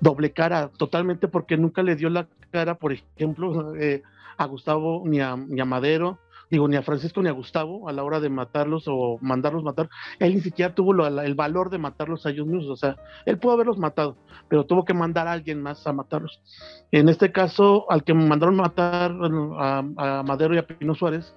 doble 0.00 0.32
cara, 0.32 0.68
totalmente, 0.68 1.28
porque 1.28 1.56
nunca 1.56 1.82
le 1.82 1.96
dio 1.96 2.08
la 2.08 2.28
cara, 2.50 2.76
por 2.76 2.92
ejemplo, 2.92 3.74
eh, 3.80 4.02
a 4.36 4.46
Gustavo 4.46 5.02
ni 5.04 5.20
a, 5.20 5.36
ni 5.36 5.60
a 5.60 5.64
Madero, 5.64 6.18
digo, 6.50 6.68
ni 6.68 6.76
a 6.76 6.82
Francisco 6.82 7.22
ni 7.22 7.28
a 7.28 7.32
Gustavo 7.32 7.88
a 7.88 7.92
la 7.92 8.04
hora 8.04 8.20
de 8.20 8.28
matarlos 8.28 8.84
o 8.86 9.18
mandarlos 9.20 9.62
matar. 9.62 9.88
Él 10.18 10.34
ni 10.34 10.40
siquiera 10.40 10.74
tuvo 10.74 11.06
el 11.06 11.34
valor 11.34 11.70
de 11.70 11.78
matarlos 11.78 12.26
a 12.26 12.30
ellos 12.30 12.46
mismos. 12.46 12.68
O 12.68 12.76
sea, 12.76 12.96
él 13.26 13.38
pudo 13.38 13.52
haberlos 13.52 13.78
matado, 13.78 14.16
pero 14.48 14.64
tuvo 14.66 14.84
que 14.84 14.94
mandar 14.94 15.26
a 15.26 15.32
alguien 15.32 15.62
más 15.62 15.86
a 15.86 15.92
matarlos. 15.92 16.42
En 16.90 17.08
este 17.08 17.32
caso, 17.32 17.90
al 17.90 18.04
que 18.04 18.14
mandaron 18.14 18.56
matar 18.56 19.12
a, 19.12 20.22
Madero 20.24 20.54
y 20.54 20.58
a 20.58 20.66
Pino 20.66 20.94
Suárez, 20.94 21.34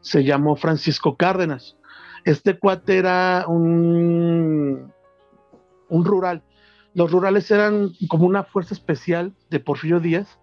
se 0.00 0.24
llamó 0.24 0.56
Francisco 0.56 1.16
Cárdenas. 1.16 1.76
Este 2.24 2.58
cuate 2.58 2.98
era 2.98 3.44
un, 3.48 4.92
rural. 5.90 6.42
Los 6.94 7.12
rurales 7.12 7.50
eran 7.50 7.92
como 8.08 8.26
una 8.26 8.44
fuerza 8.44 8.74
especial 8.74 9.32
de 9.50 9.60
Porfirio 9.60 10.00
Díaz, 10.00 10.38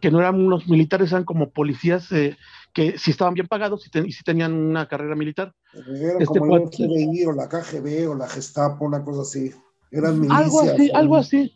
que 0.00 0.10
no 0.10 0.18
eran 0.18 0.34
unos 0.34 0.68
militares, 0.68 1.10
eran 1.12 1.24
como 1.24 1.50
policías 1.50 2.12
eh, 2.12 2.36
que 2.76 2.98
si 2.98 3.10
estaban 3.10 3.32
bien 3.32 3.46
pagados 3.46 3.86
y, 3.86 4.12
si 4.12 4.22
tenían 4.22 4.52
una 4.52 4.86
carrera 4.86 5.16
militar. 5.16 5.54
este 5.72 6.38
como 6.38 6.58
el 6.58 6.68
FBI 6.68 7.24
o 7.24 7.32
la 7.32 7.48
KGB 7.48 8.10
o 8.10 8.14
la 8.14 8.28
Gestapo, 8.28 8.84
una 8.84 9.02
cosa 9.02 9.22
así. 9.22 9.50
Eran 9.90 10.20
milicias. 10.20 10.42
Algo 10.42 10.60
así, 10.60 10.90
algo 10.92 11.16
así. 11.16 11.52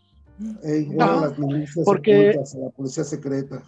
eran 0.63 1.21
las 1.21 1.39
milicias 1.39 1.85
porque, 1.85 2.33
la 2.33 2.71
policía 2.71 3.05
secreta. 3.05 3.63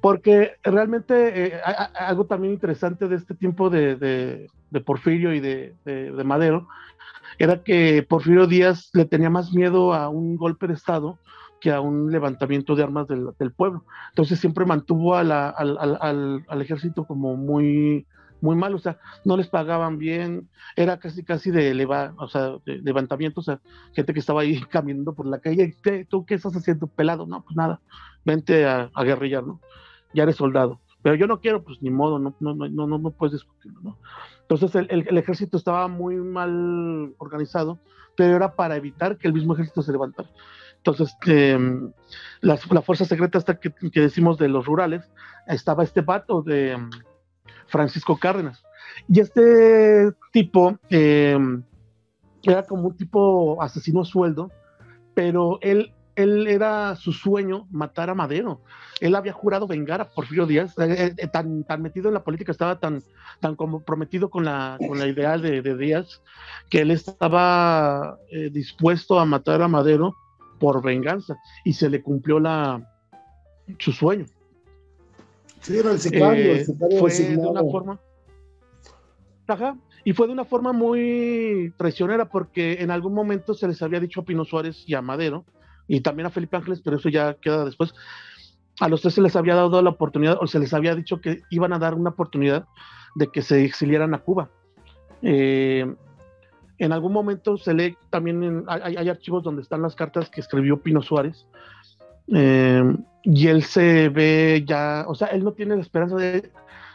Porque 0.00 0.54
realmente 0.64 1.46
eh, 1.46 1.60
algo 1.94 2.26
también 2.26 2.52
interesante 2.52 3.06
de 3.06 3.14
este 3.14 3.36
tiempo 3.36 3.70
de, 3.70 3.94
de, 3.94 4.80
Porfirio 4.80 5.32
y 5.32 5.38
de, 5.38 5.76
de 5.84 6.24
Madero 6.24 6.66
era 7.38 7.62
que 7.62 8.04
Porfirio 8.08 8.48
Díaz 8.48 8.90
le 8.94 9.04
tenía 9.04 9.30
más 9.30 9.52
miedo 9.52 9.94
a 9.94 10.08
un 10.08 10.36
golpe 10.36 10.66
de 10.66 10.74
Estado 10.74 11.20
que 11.60 11.70
a 11.72 11.80
un 11.80 12.10
levantamiento 12.10 12.74
de 12.74 12.82
armas 12.82 13.06
del, 13.08 13.52
pueblo. 13.52 13.84
Entonces 14.10 14.38
siempre 14.38 14.64
mantuvo 14.64 15.14
al, 15.14 15.32
al, 15.32 16.62
ejército 16.62 17.04
como 17.04 17.36
muy, 17.36 18.06
muy 18.40 18.56
mal, 18.56 18.74
o 18.74 18.78
sea, 18.78 18.98
no 19.24 19.36
les 19.36 19.48
pagaban 19.48 19.98
bien, 19.98 20.48
era 20.76 20.98
casi 20.98 21.24
casi 21.24 21.50
de, 21.50 21.70
eleva, 21.70 22.14
o 22.18 22.28
sea, 22.28 22.56
de, 22.64 22.78
levantamiento, 22.78 23.40
o 23.40 23.44
sea, 23.44 23.60
gente 23.94 24.12
que 24.12 24.20
estaba 24.20 24.42
ahí 24.42 24.60
caminando 24.70 25.14
por 25.14 25.26
la 25.26 25.40
calle, 25.40 25.74
¿tú 26.08 26.26
qué 26.26 26.34
estás 26.34 26.54
haciendo 26.56 26.86
pelado? 26.86 27.26
No, 27.26 27.42
pues 27.42 27.56
nada, 27.56 27.80
vente 28.24 28.66
a, 28.66 28.90
guerrillar, 29.02 29.44
¿no? 29.44 29.60
Ya 30.14 30.24
eres 30.24 30.36
soldado. 30.36 30.80
Pero 31.02 31.14
yo 31.14 31.26
no 31.26 31.40
quiero, 31.40 31.62
pues 31.62 31.80
ni 31.82 31.90
modo, 31.90 32.18
no, 32.18 32.34
no, 32.40 32.54
no, 32.54 32.68
no, 32.68 32.98
no 32.98 33.10
puedes 33.10 33.34
discutirlo, 33.34 33.80
¿no? 33.80 33.98
Entonces 34.42 34.74
el, 34.74 34.88
el, 34.90 35.18
ejército 35.18 35.56
estaba 35.56 35.88
muy 35.88 36.16
mal 36.16 37.14
organizado, 37.18 37.78
pero 38.16 38.36
era 38.36 38.54
para 38.54 38.76
evitar 38.76 39.18
que 39.18 39.26
el 39.28 39.34
mismo 39.34 39.54
ejército 39.54 39.82
se 39.82 39.92
levantara. 39.92 40.28
Entonces, 40.86 41.16
em, 41.26 41.90
la, 42.40 42.56
fuerza 42.56 43.04
secreta 43.04 43.38
hasta 43.38 43.58
que, 43.58 43.72
decimos 43.92 44.38
de 44.38 44.48
los 44.48 44.66
rurales, 44.66 45.10
estaba 45.48 45.82
este 45.82 46.00
vato 46.00 46.42
de 46.42 46.72
em, 46.72 46.90
Francisco 47.66 48.16
Cárdenas. 48.18 48.62
Y 49.08 49.20
este 49.20 50.12
tipo 50.32 50.78
em, 50.88 51.64
era 52.44 52.62
como 52.62 52.88
un 52.88 52.96
tipo 52.96 53.60
asesino 53.60 54.04
sueldo, 54.04 54.52
pero 55.14 55.58
él 55.60 55.92
él 56.14 56.46
era 56.46 56.96
su 56.96 57.12
sueño 57.12 57.66
matar 57.70 58.08
a 58.08 58.14
Madero. 58.14 58.62
Él 59.00 59.14
había 59.14 59.34
jurado 59.34 59.66
vengar 59.66 60.00
a 60.00 60.08
Porfirio 60.08 60.46
Díaz, 60.46 60.72
eh, 60.78 61.14
eh, 61.14 61.26
tan, 61.26 61.62
tan 61.64 61.82
metido 61.82 62.08
en 62.08 62.14
la 62.14 62.24
política, 62.24 62.52
estaba 62.52 62.80
tan, 62.80 63.02
tan 63.40 63.54
comprometido 63.54 64.30
con 64.30 64.46
la, 64.46 64.78
con 64.88 64.98
la 64.98 65.06
ideal 65.06 65.42
de, 65.42 65.76
Díaz, 65.76 66.22
que 66.70 66.80
él 66.80 66.90
estaba 66.90 68.16
eh, 68.30 68.48
dispuesto 68.50 69.20
a 69.20 69.26
matar 69.26 69.60
a 69.60 69.68
Madero 69.68 70.16
por 70.58 70.82
venganza 70.82 71.36
y 71.64 71.72
se 71.72 71.88
le 71.88 72.02
cumplió 72.02 72.40
la, 72.40 72.82
su 73.78 73.92
sueño. 73.92 74.26
Sí, 75.60 75.78
era 75.78 75.92
el 75.92 75.98
sicario, 75.98 76.52
el 76.52 76.64
sicario 76.64 76.98
fue 76.98 77.10
de 77.10 77.36
una 77.36 77.62
forma. 77.62 78.00
Ajá, 79.48 79.76
y 80.04 80.12
fue 80.12 80.26
de 80.26 80.32
una 80.32 80.44
forma 80.44 80.72
muy 80.72 81.72
traicionera 81.76 82.28
porque 82.28 82.74
en 82.80 82.90
algún 82.90 83.14
momento 83.14 83.54
se 83.54 83.66
les 83.68 83.82
había 83.82 84.00
dicho 84.00 84.20
a 84.20 84.24
Pino 84.24 84.44
Suárez 84.44 84.84
y 84.86 84.94
a 84.94 85.02
Madero, 85.02 85.44
y 85.88 86.00
también 86.00 86.26
a 86.26 86.30
Felipe 86.30 86.56
Ángeles, 86.56 86.80
pero 86.80 86.96
eso 86.96 87.08
ya 87.08 87.34
queda 87.34 87.64
después. 87.64 87.94
A 88.80 88.88
los 88.88 89.00
tres 89.00 89.14
se 89.14 89.22
les 89.22 89.36
había 89.36 89.54
dado 89.54 89.80
la 89.82 89.90
oportunidad, 89.90 90.38
o 90.40 90.46
se 90.46 90.58
les 90.58 90.74
había 90.74 90.94
dicho 90.94 91.20
que 91.20 91.42
iban 91.50 91.72
a 91.72 91.78
dar 91.78 91.94
una 91.94 92.10
oportunidad 92.10 92.66
de 93.14 93.28
que 93.28 93.42
se 93.42 93.64
exiliaran 93.64 94.14
a 94.14 94.18
Cuba. 94.18 94.50
Eh, 95.22 95.92
en 96.78 96.92
algún 96.92 97.12
momento 97.12 97.56
se 97.56 97.74
lee 97.74 97.96
también, 98.10 98.64
hay, 98.68 99.08
archivos 99.08 99.42
donde 99.42 99.62
están 99.62 99.82
las 99.82 99.94
cartas 99.94 100.28
que 100.28 100.40
escribió 100.40 100.82
Pino 100.82 101.02
Suárez, 101.02 101.46
eh, 102.34 102.82
y 103.22 103.48
él 103.48 103.62
se 103.62 104.08
ve 104.08 104.64
ya, 104.66 105.04
o 105.08 105.14
sea, 105.14 105.28
él 105.28 105.44
no 105.44 105.52
tiene 105.52 105.76
la 105.76 105.82
esperanza 105.82 106.16
de, 106.16 106.50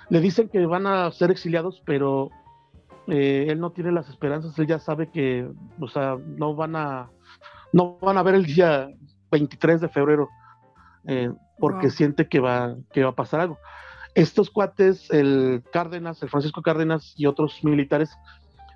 le 0.10 0.20
dicen 0.20 0.50
que 0.50 0.66
van 0.66 0.88
a 0.88 1.12
ser 1.12 1.32
exiliados, 1.32 1.82
pero 1.86 2.30
eh, 3.08 3.48
él 3.50 3.60
no 3.60 3.72
tiene 3.72 3.92
las 3.92 4.10
esperanzas, 4.10 4.58
él 4.60 4.68
ya 4.68 4.80
sabe 4.80 5.10
que, 5.10 5.50
o 5.80 5.88
sea, 5.88 6.18
no 6.38 6.56
van 6.56 6.76
a, 6.76 7.10
no 7.74 7.98
van 8.02 8.18
a 8.18 8.24
ver 8.24 8.36
el 8.36 8.46
día 8.46 8.90
23 9.32 9.82
de 9.82 9.90
febrero, 9.90 10.30
eh, 11.08 11.32
porque 11.58 11.90
siente 11.90 12.28
que 12.28 12.40
va, 12.40 12.76
que 12.94 13.04
va 13.04 13.12
a 13.12 13.16
pasar 13.16 13.40
algo. 13.40 13.58
Estos 14.14 14.50
cuates, 14.50 15.10
el 15.12 15.64
Cárdenas, 15.72 16.22
el 16.22 16.30
Francisco 16.30 16.62
Cárdenas 16.62 17.14
y 17.16 17.26
otros 17.26 17.64
militares, 17.64 18.12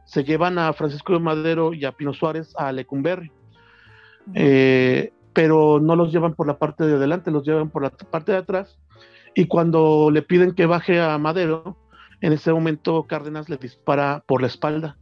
se 0.05 0.23
llevan 0.23 0.57
a 0.57 0.71
Francisco 0.73 1.13
de 1.13 1.19
Madero 1.19 1.73
y 1.73 1.85
a 1.85 1.91
Pino 1.91 2.13
Suárez 2.13 2.53
a 2.57 2.71
Lecumberri, 2.71 3.31
eh, 4.33 5.11
pero 5.33 5.79
no 5.79 5.95
los 5.95 6.11
llevan 6.11 6.35
por 6.35 6.47
la 6.47 6.57
parte 6.57 6.85
de 6.85 6.95
adelante, 6.95 7.31
los 7.31 7.45
llevan 7.45 7.69
por 7.69 7.83
la 7.83 7.89
parte 7.89 8.31
de 8.31 8.37
atrás, 8.37 8.77
y 9.33 9.47
cuando 9.47 10.09
le 10.11 10.21
piden 10.21 10.53
que 10.53 10.65
baje 10.65 11.01
a 11.01 11.17
Madero, 11.17 11.77
en 12.21 12.33
ese 12.33 12.53
momento 12.53 13.03
Cárdenas 13.03 13.49
le 13.49 13.57
dispara 13.57 14.23
por 14.25 14.41
la 14.41 14.47
espalda. 14.47 14.97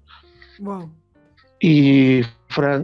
Y, 1.59 2.21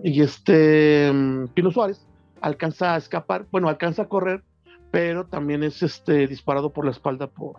y 0.04 0.22
este 0.22 1.12
mm, 1.12 1.48
Pino 1.48 1.72
Suárez 1.72 2.06
alcanza 2.42 2.94
a 2.94 2.98
escapar, 2.98 3.48
bueno, 3.52 3.68
alcanza 3.68 4.04
a 4.04 4.10
correr, 4.10 4.44
pero 4.92 5.26
también 5.26 5.64
es 5.64 5.82
este 5.84 6.28
disparado 6.28 6.72
por 6.72 6.86
la 6.86 6.92
espalda 6.92 7.28
por, 7.28 7.58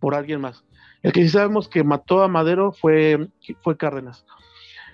por 0.00 0.14
alguien 0.14 0.40
más. 0.40 0.64
El 1.02 1.12
que 1.12 1.22
sí 1.22 1.28
sabemos 1.28 1.68
que 1.68 1.84
mató 1.84 2.22
a 2.22 2.28
Madero 2.28 2.72
fue, 2.72 3.28
fue 3.62 3.76
Cárdenas. 3.76 4.24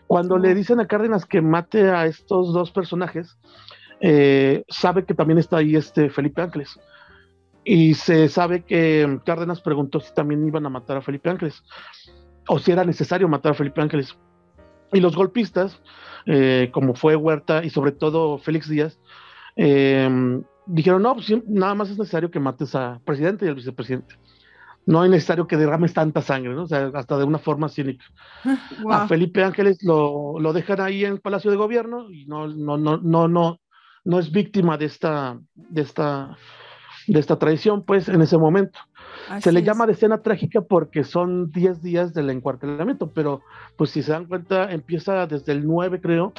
Cuando 0.07 0.39
le 0.39 0.55
dicen 0.55 0.81
a 0.81 0.87
Cárdenas 0.87 1.25
que 1.25 1.41
mate 1.41 1.91
a 1.91 2.07
estos 2.07 2.53
dos 2.53 2.71
personajes, 2.71 3.39
eh, 4.01 4.65
sabe 4.69 5.05
que 5.05 5.15
también 5.15 5.39
está 5.39 5.59
ahí 5.59 5.77
este 5.77 6.11
Felipe 6.11 6.43
Ángeles. 6.43 6.79
Y 7.65 7.95
se 7.95 8.29
sabe 8.29 8.65
que 8.65 9.21
Cárdenas 9.25 9.63
preguntó 9.63 10.01
si 10.01 10.13
también 10.13 10.47
iban 10.47 10.67
a 10.67 10.71
matar 10.71 10.99
a 10.99 11.03
Felipe 11.03 11.31
Ángeles 11.31 11.63
o 12.47 12.59
si 12.59 12.73
era 12.73 12.85
necesario 12.85 13.29
matar 13.29 13.53
a 13.53 13.55
Felipe 13.55 13.81
Ángeles. 13.81 14.15
Y 14.93 15.01
los 15.01 15.17
golpistas, 15.17 15.81
eh, 16.27 16.69
como 16.73 16.95
fue 16.95 17.17
Huerta 17.17 17.65
y 17.65 17.71
sobre 17.71 17.93
todo 17.93 18.37
Félix 18.37 18.69
Díaz, 18.69 19.01
eh, 19.57 20.43
dijeron, 20.67 21.03
no, 21.03 21.15
pues 21.15 21.33
nada 21.47 21.75
más 21.75 21.91
es 21.91 21.99
necesario 21.99 22.31
que 22.31 22.41
mates 22.41 22.75
al 22.75 23.01
presidente 23.01 23.47
y 23.47 23.49
al 23.49 23.55
vicepresidente. 23.55 24.17
No 24.87 25.05
es 25.05 25.11
necesario 25.11 25.47
que 25.47 25.57
derrames 25.57 25.95
tanta 25.95 26.21
sangre, 26.21 26.55
¿no? 26.55 26.65
O 26.65 26.67
sea, 26.67 26.91
hasta 26.95 27.17
de 27.17 27.25
una 27.25 27.39
forma 27.39 27.69
cínica. 27.69 28.05
A 28.91 29.09
Felipe 29.09 29.43
Ángeles 29.43 29.83
lo, 29.83 30.39
lo, 30.39 30.53
dejan 30.53 30.81
ahí 30.81 31.05
en 31.05 31.19
Palacio 31.19 31.51
de 31.51 31.57
Gobierno 31.57 32.11
y 32.11 32.27
no, 32.27 32.49
no, 32.49 32.77
no, 32.77 32.99
no, 32.99 33.29
no, 33.29 33.61
no 34.05 34.19
es 34.19 34.31
víctima 34.31 34.77
de 34.77 34.85
esta, 34.85 35.39
de 35.55 35.83
esta 35.83 36.37
de 37.07 37.21
esta 37.21 37.39
traición, 37.39 37.85
pues, 37.85 38.09
en 38.09 38.21
ese 38.23 38.39
momento. 38.39 38.79
se 39.41 39.53
le 39.53 39.63
llama 39.63 39.87
de 39.87 39.93
escena 39.93 40.23
trágica 40.23 40.63
porque 40.63 41.05
son 41.05 41.51
10 41.51 41.83
días 41.83 42.15
del 42.15 42.31
encuartelamiento, 42.31 43.11
pero 43.13 43.43
pues 43.77 43.91
si 43.91 44.03
se 44.03 44.13
dan 44.13 44.27
cuenta, 44.27 44.71
empieza 44.73 45.27
desde 45.27 45.53
el 45.53 45.67
9, 45.67 46.01
creo, 46.01 46.33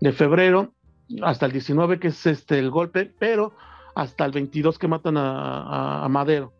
de 0.00 0.12
febrero 0.12 0.74
hasta 1.22 1.46
el 1.46 1.52
19, 1.52 1.98
que 1.98 2.08
es 2.08 2.26
este 2.26 2.58
el 2.58 2.70
golpe, 2.70 3.12
pero 3.18 3.52
hasta 3.94 4.24
el 4.24 4.32
22 4.32 4.78
que 4.78 4.88
matan 4.88 5.16
a, 5.16 6.06
Madero. 6.10 6.52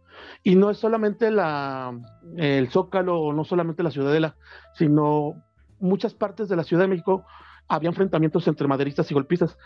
Y 0.43 0.55
no 0.55 0.71
es 0.71 0.79
solamente 0.79 1.31
la, 1.31 1.99
el 2.37 2.69
Zócalo, 2.69 3.33
no 3.33 3.45
solamente 3.45 3.83
la 3.83 3.91
Ciudadela, 3.91 4.37
sino 4.75 5.43
muchas 5.81 6.15
partes 6.15 6.49
de 6.49 6.57
la 6.57 6.65
Ciudad 6.65 6.85
de 6.85 6.89
México 6.89 7.25
había 7.69 7.91
enfrentamientos 7.91 8.49
entre 8.49 8.67
maderistas 8.67 9.11
y 9.11 9.15
golpistas. 9.15 9.59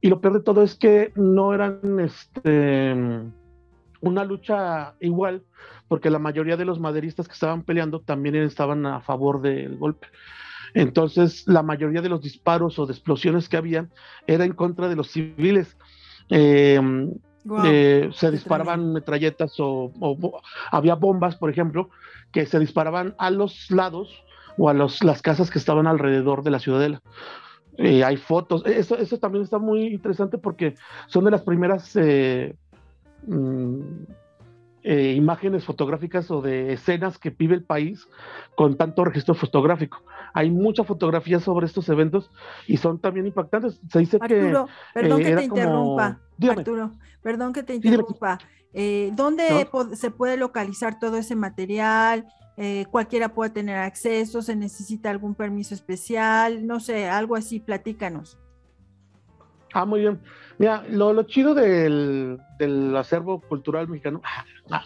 Y 0.00 0.08
lo 0.08 0.20
peor 0.20 0.34
de 0.34 0.40
todo 0.40 0.62
es 0.62 0.76
que 0.76 1.12
no 1.16 1.52
eran 1.52 1.98
este, 1.98 2.94
una 4.00 4.24
lucha 4.24 4.94
igual, 5.00 5.42
porque 5.88 6.10
la 6.10 6.20
mayoría 6.20 6.56
de 6.56 6.64
los 6.64 6.78
maderistas 6.78 7.26
que 7.26 7.34
estaban 7.34 7.64
peleando 7.64 8.00
también 8.00 8.36
estaban 8.36 8.86
a 8.86 9.00
favor 9.00 9.42
del 9.42 9.76
golpe. 9.76 10.06
Entonces, 10.74 11.48
la 11.48 11.62
mayoría 11.62 12.02
de 12.02 12.10
los 12.10 12.22
disparos 12.22 12.78
o 12.78 12.86
de 12.86 12.92
explosiones 12.92 13.48
que 13.48 13.56
habían 13.56 13.90
era 14.26 14.44
en 14.44 14.52
contra 14.52 14.88
de 14.88 14.96
los 14.96 15.10
civiles. 15.10 15.76
Eh, 17.64 18.10
se 18.12 18.30
disparaban 18.30 18.92
metralletas 18.92 19.54
o, 19.58 19.92
había 20.70 20.94
bombas, 20.94 21.36
por 21.36 21.50
ejemplo, 21.50 21.90
que 22.32 22.46
se 22.46 22.58
disparaban 22.58 23.14
a 23.18 23.30
los 23.30 23.70
lados 23.70 24.24
o 24.56 24.68
a 24.68 24.74
los, 24.74 25.02
las 25.04 25.22
casas 25.22 25.50
que 25.50 25.58
estaban 25.58 25.86
alrededor 25.86 26.42
de 26.42 26.50
la 26.50 26.58
ciudadela. 26.58 27.00
Eh, 27.76 28.02
hay 28.04 28.16
fotos. 28.16 28.66
E-, 28.66 28.78
eso, 28.78 28.98
eso 28.98 29.18
también 29.18 29.44
está 29.44 29.58
muy 29.58 29.86
interesante 29.86 30.36
porque 30.36 30.74
son 31.06 31.24
de 31.24 31.30
las 31.30 31.42
primeras 31.42 31.94
eh, 31.96 32.54
mm, 33.26 33.80
eh, 34.82 35.12
imágenes 35.16 35.64
fotográficas 35.64 36.30
o 36.30 36.40
de 36.40 36.72
escenas 36.72 37.18
que 37.18 37.30
vive 37.30 37.54
el 37.54 37.64
país 37.64 38.08
con 38.56 38.76
tanto 38.76 39.04
registro 39.04 39.34
fotográfico. 39.34 40.02
Hay 40.34 40.50
mucha 40.50 40.84
fotografía 40.84 41.40
sobre 41.40 41.66
estos 41.66 41.88
eventos 41.88 42.30
y 42.66 42.76
son 42.76 42.98
también 42.98 43.26
impactantes. 43.26 43.80
Se 43.90 43.98
dice 43.98 44.18
Arturo, 44.20 44.66
que. 44.66 45.00
Perdón 45.00 45.22
que 45.22 45.36
te 45.36 45.44
interrumpa. 45.44 46.20
Arturo, 46.50 46.92
perdón 47.22 47.52
que 47.52 47.62
te 47.62 47.74
interrumpa. 47.74 48.38
¿Dónde 49.12 49.68
se 49.94 50.10
puede 50.10 50.36
localizar 50.36 50.98
todo 50.98 51.16
ese 51.16 51.34
material? 51.34 52.26
Eh, 52.60 52.86
cualquiera 52.90 53.28
puede 53.28 53.50
tener 53.50 53.76
acceso, 53.76 54.42
se 54.42 54.56
necesita 54.56 55.10
algún 55.10 55.36
permiso 55.36 55.76
especial, 55.76 56.66
no 56.66 56.80
sé, 56.80 57.08
algo 57.08 57.36
así, 57.36 57.60
platícanos. 57.60 58.36
Ah, 59.72 59.84
muy 59.84 60.00
bien. 60.00 60.20
Mira, 60.58 60.84
lo, 60.90 61.22
chido 61.22 61.54
del, 61.54 62.40
acervo 62.96 63.40
cultural 63.40 63.88
mexicano, 63.88 64.22
ah, 64.70 64.84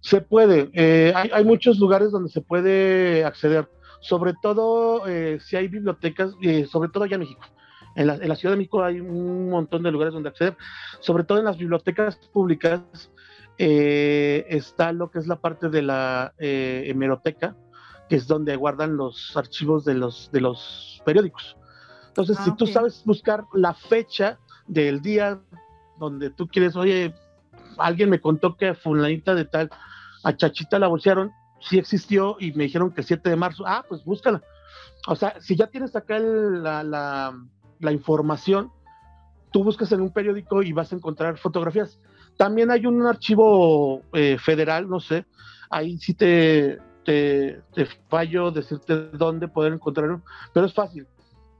se 0.00 0.20
puede, 0.20 0.70
eh, 0.72 1.12
hay, 1.14 1.44
muchos 1.44 1.78
lugares 1.78 2.12
donde 2.12 2.30
se 2.30 2.40
puede 2.40 3.24
acceder, 3.24 3.68
sobre 4.00 4.34
todo 4.40 5.06
eh, 5.06 5.38
si 5.40 5.56
hay 5.56 5.68
bibliotecas, 5.68 6.32
sobre 6.70 6.88
todo 6.88 7.04
allá 7.04 7.16
en 7.16 7.20
México. 7.20 7.42
En 7.94 8.06
la, 8.06 8.14
en 8.14 8.28
la, 8.28 8.36
Ciudad 8.36 8.52
de 8.52 8.58
México 8.58 8.82
hay 8.84 9.00
un 9.00 9.50
montón 9.50 9.82
de 9.82 9.90
lugares 9.90 10.14
donde 10.14 10.28
acceder, 10.28 10.56
sobre 11.00 11.24
todo 11.24 11.38
en 11.38 11.44
las 11.44 11.58
bibliotecas 11.58 12.16
públicas 12.32 12.82
eh, 13.58 14.46
está 14.48 14.92
lo 14.92 15.10
que 15.10 15.18
es 15.18 15.26
la 15.26 15.36
parte 15.36 15.68
de 15.68 15.82
la 15.82 16.32
hemeroteca, 16.38 17.56
que 18.08 18.16
es 18.16 18.26
donde 18.26 18.56
guardan 18.56 18.96
los 18.96 19.36
archivos 19.36 19.84
de 19.84 19.94
los, 19.94 20.30
de 20.32 20.40
los 20.40 21.02
periódicos. 21.04 21.56
Entonces, 22.16 22.38
si 22.44 22.50
ah, 22.50 22.54
tú 22.56 22.66
sabes 22.66 23.02
buscar 23.04 23.44
la 23.52 23.74
fecha 23.74 24.38
del 24.66 25.02
día 25.02 25.38
donde 25.98 26.30
tú 26.30 26.48
quieres, 26.48 26.74
oye, 26.74 27.14
alguien 27.76 28.08
me 28.08 28.20
contó 28.20 28.56
que 28.56 28.74
fulanita 28.74 29.34
de 29.34 29.44
tal, 29.44 29.70
a 30.24 30.34
Chachita 30.34 30.78
la 30.78 30.88
bolsearon, 30.88 31.32
sí 31.60 31.78
existió 31.78 32.36
y 32.40 32.52
me 32.52 32.64
dijeron 32.64 32.90
que 32.90 33.02
el 33.02 33.06
7 33.06 33.28
de 33.28 33.36
marzo, 33.36 33.64
ah, 33.66 33.84
pues 33.86 34.02
búscala. 34.04 34.42
O 35.06 35.14
sea, 35.14 35.40
si 35.40 35.56
ya 35.56 35.66
tienes 35.66 35.94
acá 35.94 36.18
la, 36.18 36.82
la, 36.82 37.38
la 37.80 37.92
información, 37.92 38.72
tú 39.52 39.62
buscas 39.62 39.92
en 39.92 40.00
un 40.00 40.10
periódico 40.10 40.62
y 40.62 40.72
vas 40.72 40.92
a 40.92 40.96
encontrar 40.96 41.38
fotografías. 41.38 41.98
También 42.36 42.70
hay 42.70 42.86
un 42.86 43.06
archivo 43.06 44.02
eh, 44.12 44.38
federal, 44.38 44.88
no 44.88 45.00
sé, 45.00 45.26
ahí 45.70 45.98
sí 45.98 46.14
te, 46.14 46.78
te, 47.04 47.62
fallo 48.08 48.50
decirte 48.50 49.08
dónde 49.12 49.48
poder 49.48 49.72
encontrarlo, 49.72 50.22
pero 50.52 50.66
es 50.66 50.74
fácil. 50.74 51.06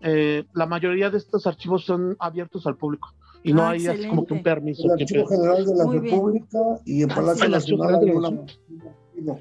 Eh, 0.01 0.45
la 0.53 0.67
mayoría 0.67 1.11
de 1.11 1.19
estos 1.19 1.47
archivos 1.47 1.85
son 1.85 2.17
abiertos 2.19 2.67
al 2.67 2.77
público 2.77 3.15
y 3.43 3.53
no 3.53 3.63
ah, 3.63 3.71
hay 3.71 3.87
así 3.87 4.09
como 4.09 4.27
que 4.27 4.35
un 4.35 4.43
permiso. 4.43 4.85
El 4.85 5.03
Archivo 5.03 5.27
General 5.27 5.65
de 5.65 5.75
la 5.75 5.91
República 5.91 6.59
y 6.85 7.03
en 7.03 7.09
Palacio 7.09 7.49
Nacional 7.49 8.01
de 8.01 8.15
la 9.23 9.39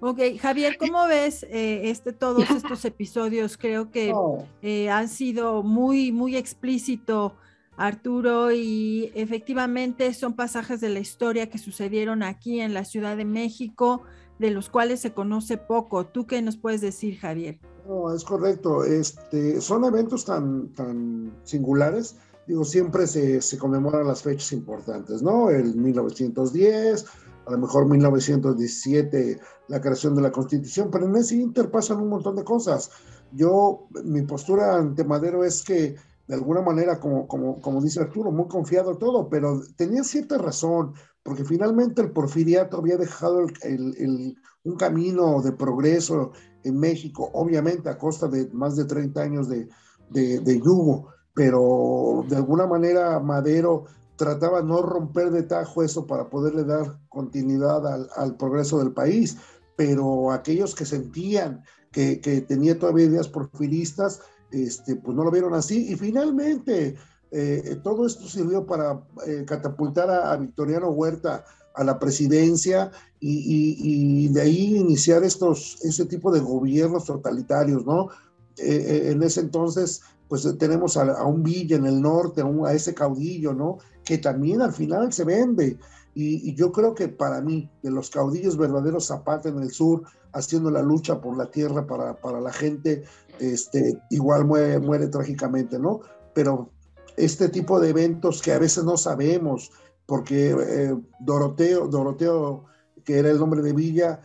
Ok, 0.00 0.20
Javier, 0.38 0.76
¿cómo 0.76 1.06
ves 1.06 1.44
eh, 1.44 1.88
este, 1.88 2.12
todos 2.12 2.50
estos 2.50 2.84
episodios? 2.84 3.56
Creo 3.56 3.90
que 3.90 4.12
han 4.90 5.08
sido 5.08 5.62
muy, 5.62 6.12
muy 6.12 6.36
explícito 6.36 7.34
Arturo, 7.76 8.52
y 8.52 9.10
efectivamente 9.14 10.12
son 10.14 10.34
pasajes 10.34 10.80
de 10.80 10.90
la 10.90 11.00
historia 11.00 11.50
que 11.50 11.58
sucedieron 11.58 12.22
aquí 12.22 12.60
en 12.60 12.72
la 12.72 12.84
Ciudad 12.84 13.16
de 13.16 13.24
México, 13.24 14.02
de 14.38 14.50
los 14.50 14.68
cuales 14.68 15.00
se 15.00 15.12
conoce 15.12 15.56
poco. 15.56 16.06
¿Tú 16.06 16.26
qué 16.26 16.42
nos 16.42 16.56
puedes 16.56 16.80
decir, 16.80 17.18
Javier? 17.18 17.58
No, 17.86 18.12
es 18.14 18.24
correcto. 18.24 18.84
Este, 18.84 19.60
son 19.60 19.84
eventos 19.84 20.24
tan, 20.24 20.68
tan 20.74 21.32
singulares. 21.44 22.16
Digo, 22.46 22.64
siempre 22.64 23.06
se, 23.06 23.40
se 23.40 23.58
conmemoran 23.58 24.06
las 24.06 24.22
fechas 24.22 24.52
importantes, 24.52 25.22
¿no? 25.22 25.50
El 25.50 25.76
1910, 25.76 27.06
a 27.46 27.50
lo 27.50 27.58
mejor 27.58 27.88
1917, 27.88 29.40
la 29.68 29.80
creación 29.80 30.14
de 30.14 30.22
la 30.22 30.32
Constitución, 30.32 30.90
pero 30.90 31.06
en 31.06 31.16
ese 31.16 31.36
inter 31.36 31.70
pasan 31.70 32.00
un 32.00 32.08
montón 32.08 32.36
de 32.36 32.44
cosas. 32.44 32.90
Yo, 33.32 33.86
mi 34.04 34.22
postura 34.22 34.76
ante 34.76 35.04
Madero 35.04 35.44
es 35.44 35.62
que, 35.62 35.96
de 36.26 36.34
alguna 36.34 36.62
manera, 36.62 37.00
como, 37.00 37.26
como, 37.26 37.60
como 37.60 37.82
dice 37.82 38.00
Arturo, 38.00 38.30
muy 38.30 38.46
confiado 38.46 38.96
todo, 38.96 39.28
pero 39.28 39.60
tenía 39.76 40.04
cierta 40.04 40.38
razón, 40.38 40.94
porque 41.24 41.44
finalmente 41.44 42.02
el 42.02 42.12
porfiriato 42.12 42.76
había 42.76 42.96
dejado 42.96 43.40
el, 43.40 43.96
el, 43.96 44.36
un 44.62 44.76
camino 44.76 45.42
de 45.42 45.52
progreso 45.52 46.32
en 46.62 46.78
México, 46.78 47.30
obviamente 47.32 47.88
a 47.88 47.98
costa 47.98 48.28
de 48.28 48.48
más 48.52 48.76
de 48.76 48.84
30 48.84 49.20
años 49.20 49.48
de, 49.48 49.68
de, 50.10 50.40
de 50.40 50.60
yugo, 50.60 51.08
pero 51.34 52.24
de 52.28 52.36
alguna 52.36 52.66
manera 52.66 53.18
Madero 53.18 53.86
trataba 54.16 54.62
no 54.62 54.82
romper 54.82 55.30
de 55.30 55.42
tajo 55.42 55.82
eso 55.82 56.06
para 56.06 56.28
poderle 56.28 56.62
dar 56.62 57.00
continuidad 57.08 57.86
al, 57.86 58.08
al 58.16 58.36
progreso 58.36 58.78
del 58.78 58.92
país, 58.92 59.38
pero 59.76 60.30
aquellos 60.30 60.74
que 60.74 60.84
sentían 60.84 61.62
que, 61.90 62.20
que, 62.20 62.42
tenía 62.42 62.78
todavía 62.78 63.06
ideas 63.06 63.28
porfiristas, 63.28 64.20
este, 64.50 64.96
pues 64.96 65.16
no 65.16 65.24
lo 65.24 65.30
vieron 65.30 65.54
así. 65.54 65.92
Y 65.92 65.96
finalmente, 65.96 66.96
eh, 67.36 67.80
todo 67.82 68.06
esto 68.06 68.28
sirvió 68.28 68.64
para 68.64 69.02
eh, 69.26 69.44
catapultar 69.46 70.08
a, 70.08 70.36
Victoriano 70.36 70.90
Huerta 70.90 71.44
a 71.74 71.82
la 71.82 71.98
presidencia 71.98 72.92
y, 73.18 74.28
de 74.28 74.40
ahí 74.40 74.76
iniciar 74.76 75.24
estos, 75.24 75.78
ese 75.82 76.04
tipo 76.06 76.30
de 76.30 76.40
gobiernos 76.40 77.06
totalitarios, 77.06 77.84
¿no? 77.84 78.08
Eh, 78.56 79.10
en 79.10 79.22
ese 79.24 79.40
entonces 79.40 80.02
pues 80.28 80.44
eh, 80.44 80.54
tenemos 80.54 80.96
a, 80.96 81.24
un 81.24 81.42
Villa 81.42 81.76
en 81.76 81.86
el 81.86 82.00
norte, 82.00 82.42
a, 82.42 82.72
ese 82.72 82.94
caudillo, 82.94 83.52
¿no? 83.52 83.78
Que 84.04 84.18
también 84.18 84.62
al 84.62 84.72
final 84.72 85.12
se 85.12 85.24
vende. 85.24 85.78
Y, 86.14 86.48
y, 86.48 86.54
yo 86.54 86.70
creo 86.70 86.94
que 86.94 87.08
para 87.08 87.40
mí, 87.40 87.70
de 87.82 87.90
los 87.90 88.10
caudillos 88.10 88.56
verdaderos 88.56 89.06
Zapata 89.06 89.48
en 89.48 89.58
el 89.58 89.70
sur, 89.70 90.02
haciendo 90.32 90.70
la 90.70 90.82
lucha 90.82 91.20
por 91.20 91.36
la 91.36 91.50
tierra 91.50 91.86
para, 91.86 92.20
para 92.20 92.40
la 92.40 92.52
gente, 92.52 93.04
este, 93.40 94.00
igual 94.10 94.44
muere, 94.44 94.78
muere 94.78 95.08
trágicamente, 95.08 95.78
¿no? 95.78 96.00
Pero 96.34 96.70
este 97.16 97.48
tipo 97.48 97.80
de 97.80 97.90
eventos 97.90 98.42
que 98.42 98.52
a 98.52 98.58
veces 98.58 98.84
no 98.84 98.96
sabemos, 98.96 99.70
porque 100.06 100.50
eh, 100.50 100.94
Doroteo, 101.20 101.88
Doroteo, 101.88 102.64
que 103.04 103.18
era 103.18 103.30
el 103.30 103.38
nombre 103.38 103.62
de 103.62 103.72
Villa, 103.72 104.20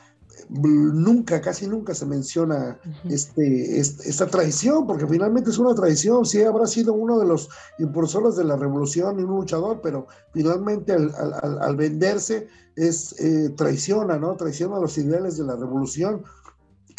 nunca, 0.49 1.41
casi 1.41 1.67
nunca 1.67 1.93
se 1.93 2.05
menciona 2.05 2.79
este, 3.09 3.79
este, 3.79 4.09
esta 4.09 4.27
traición, 4.27 4.87
porque 4.87 5.07
finalmente 5.07 5.49
es 5.49 5.57
una 5.57 5.75
traición, 5.75 6.25
sí 6.25 6.41
habrá 6.43 6.65
sido 6.65 6.93
uno 6.93 7.19
de 7.19 7.25
los 7.25 7.49
impulsores 7.77 8.35
de 8.35 8.45
la 8.45 8.55
revolución 8.55 9.19
y 9.19 9.23
un 9.23 9.31
luchador, 9.31 9.81
pero 9.81 10.07
finalmente 10.33 10.93
al, 10.93 11.13
al, 11.15 11.61
al 11.61 11.75
venderse 11.75 12.47
es 12.75 13.19
eh, 13.19 13.49
traiciona, 13.55 14.17
¿no? 14.17 14.35
Traiciona 14.35 14.79
los 14.79 14.97
ideales 14.97 15.37
de 15.37 15.43
la 15.43 15.55
revolución, 15.55 16.23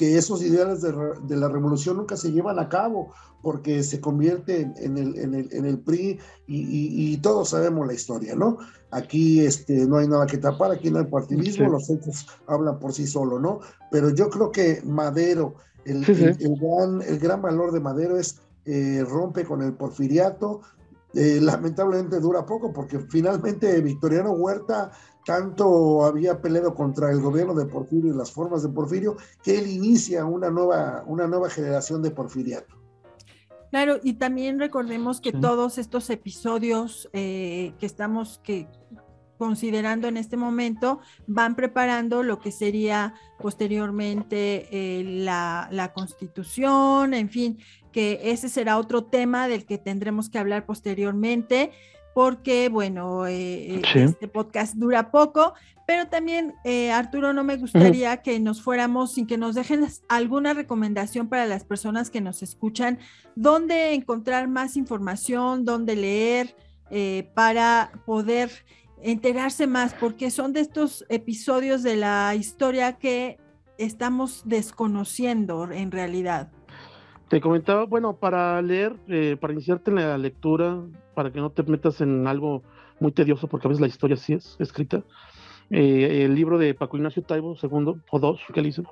que 0.01 0.17
esos 0.17 0.43
ideales 0.43 0.81
de, 0.81 0.95
de, 1.25 1.37
la 1.37 1.47
revolución 1.49 1.99
nunca 1.99 2.17
se 2.17 2.33
llevan 2.33 2.59
a 2.59 2.71
cabo 2.71 3.13
porque 3.43 3.83
se 3.83 4.01
convierte 4.01 4.63
en, 4.79 4.97
el, 4.97 5.19
en 5.19 5.35
el, 5.35 5.53
en 5.53 5.67
el, 5.67 5.79
PRI 5.79 6.19
y, 6.47 6.57
y, 6.57 7.13
y, 7.13 7.17
todos 7.19 7.51
sabemos 7.51 7.87
la 7.87 7.93
historia, 7.93 8.35
¿no? 8.35 8.57
Aquí 8.93 9.45
este, 9.45 9.87
no 9.87 9.99
hay 9.99 10.09
nada 10.09 10.25
que 10.25 10.39
tapar, 10.39 10.71
aquí 10.71 10.91
no 10.91 11.01
hay 11.01 11.05
partidismo, 11.05 11.67
sí. 11.67 11.71
los 11.71 11.91
hechos 11.91 12.27
hablan 12.47 12.79
por 12.79 12.95
sí 12.95 13.07
solo, 13.07 13.39
¿no? 13.39 13.61
Pero 13.91 14.09
yo 14.09 14.31
creo 14.31 14.51
que 14.51 14.81
Madero, 14.87 15.57
el, 15.85 16.03
sí, 16.07 16.15
sí. 16.15 16.25
el 16.25 16.57
gran, 16.59 17.03
el 17.03 17.19
gran 17.19 17.43
valor 17.43 17.71
de 17.71 17.81
Madero 17.81 18.17
es 18.17 18.41
eh, 18.65 19.05
rompe 19.07 19.45
con 19.45 19.61
el 19.61 19.75
porfiriato, 19.75 20.63
eh, 21.13 21.41
lamentablemente 21.43 22.21
dura 22.21 22.47
poco 22.47 22.73
porque 22.73 23.01
finalmente 23.01 23.79
Victoriano 23.83 24.31
Huerta 24.31 24.93
tanto 25.25 26.05
había 26.05 26.41
peleado 26.41 26.75
contra 26.75 27.11
el 27.11 27.21
gobierno 27.21 27.55
de 27.55 27.67
Porfirio 27.67 28.13
y 28.13 28.17
las 28.17 28.33
formas 28.33 28.63
de 28.63 28.69
Porfirio, 28.71 29.17
que 29.43 29.59
él 29.59 29.67
inicia 29.69 30.25
una 30.25 30.51
nueva, 30.51 31.05
una 31.07 31.27
nueva 31.27 31.51
generación 31.51 32.03
de 32.03 32.11
porfiriato. 32.11 32.77
Claro, 33.71 34.01
y 34.03 34.15
también 34.15 34.59
recordemos 34.59 35.21
que 35.21 35.31
sí. 35.31 35.41
todos 35.41 35.79
estos 35.79 36.11
episodios 36.11 37.09
eh, 37.13 37.73
que 37.79 37.87
estamos 37.87 38.41
que 38.43 38.67
considerando 39.39 40.07
en 40.07 40.19
este 40.19 40.37
momento 40.37 41.01
van 41.27 41.55
preparando 41.55 42.23
lo 42.23 42.41
que 42.41 42.53
sería 42.53 43.15
posteriormente 43.39 44.69
eh, 44.71 45.03
la, 45.05 45.69
la, 45.71 45.95
constitución, 45.95 47.15
en 47.15 47.31
fin, 47.31 47.59
que 47.91 48.21
ese 48.25 48.51
será 48.51 48.77
otro 48.77 49.05
tema 49.05 49.49
del 49.49 49.65
que 49.65 49.79
tendremos 49.79 50.29
que 50.29 50.39
hablar 50.39 50.67
posteriormente 50.67 51.71
porque, 52.15 52.69
bueno, 52.69 53.27
eh, 53.27 53.83
sí. 53.93 54.01
este 54.01 54.29
podcast 54.29 54.75
dura 54.75 55.11
poco, 55.11 55.55
pero 55.87 56.07
también, 56.07 56.55
eh, 56.65 56.93
Arturo, 56.93 57.33
no 57.33 57.43
me 57.43 57.57
gustaría 57.57 58.11
uh 58.11 58.15
-huh. 58.15 58.23
que 58.23 58.39
nos 58.39 58.63
fuéramos 58.63 59.15
sin 59.15 59.27
que 59.27 59.37
nos 59.37 59.57
dejen 59.57 59.87
alguna 60.09 60.55
recomendación 60.55 61.29
para 61.29 61.47
las 61.47 61.65
personas 61.65 62.11
que 62.11 62.21
nos 62.21 62.45
escuchan, 62.45 62.99
dónde 63.35 63.95
encontrar 63.95 64.47
más 64.47 64.77
información, 64.77 65.65
dónde 65.65 65.97
leer, 65.97 66.55
eh, 66.91 67.31
para 67.35 67.91
poder 68.07 68.51
enterarse 69.03 69.67
más, 69.67 69.95
porque 69.95 70.31
son 70.31 70.53
de 70.53 70.61
estos 70.61 71.05
episodios 71.09 71.83
de 71.83 71.97
la 71.97 72.35
historia 72.37 72.93
que 72.99 73.39
estamos 73.79 74.43
desconociendo 74.45 75.71
en 75.73 75.91
realidad. 75.91 76.53
Te 77.29 77.41
comentaba, 77.41 77.85
bueno, 77.85 78.17
para 78.17 78.61
leer, 78.61 78.97
eh, 79.09 79.37
para 79.41 79.53
iniciarte 79.53 79.91
en 79.91 79.97
la 79.97 80.19
lectura, 80.19 80.83
para 81.21 81.31
que 81.31 81.39
no 81.39 81.51
te 81.51 81.63
metas 81.65 82.01
en 82.01 82.27
algo 82.27 82.63
muy 82.99 83.13
tedioso, 83.13 83.47
porque 83.47 83.67
a 83.67 83.69
veces 83.69 83.83
la 83.83 83.89
historia 83.89 84.17
sí 84.17 84.33
es 84.33 84.57
escrita, 84.59 85.03
eh, 85.69 86.23
el 86.25 86.35
libro 86.35 86.57
de 86.57 86.73
Paco 86.73 86.97
Ignacio 86.97 87.23
Taibo, 87.23 87.57
segundo, 87.57 87.99
o 88.11 88.19
dos, 88.19 88.41
que 88.55 88.63
le 88.63 88.69
hizo, 88.69 88.85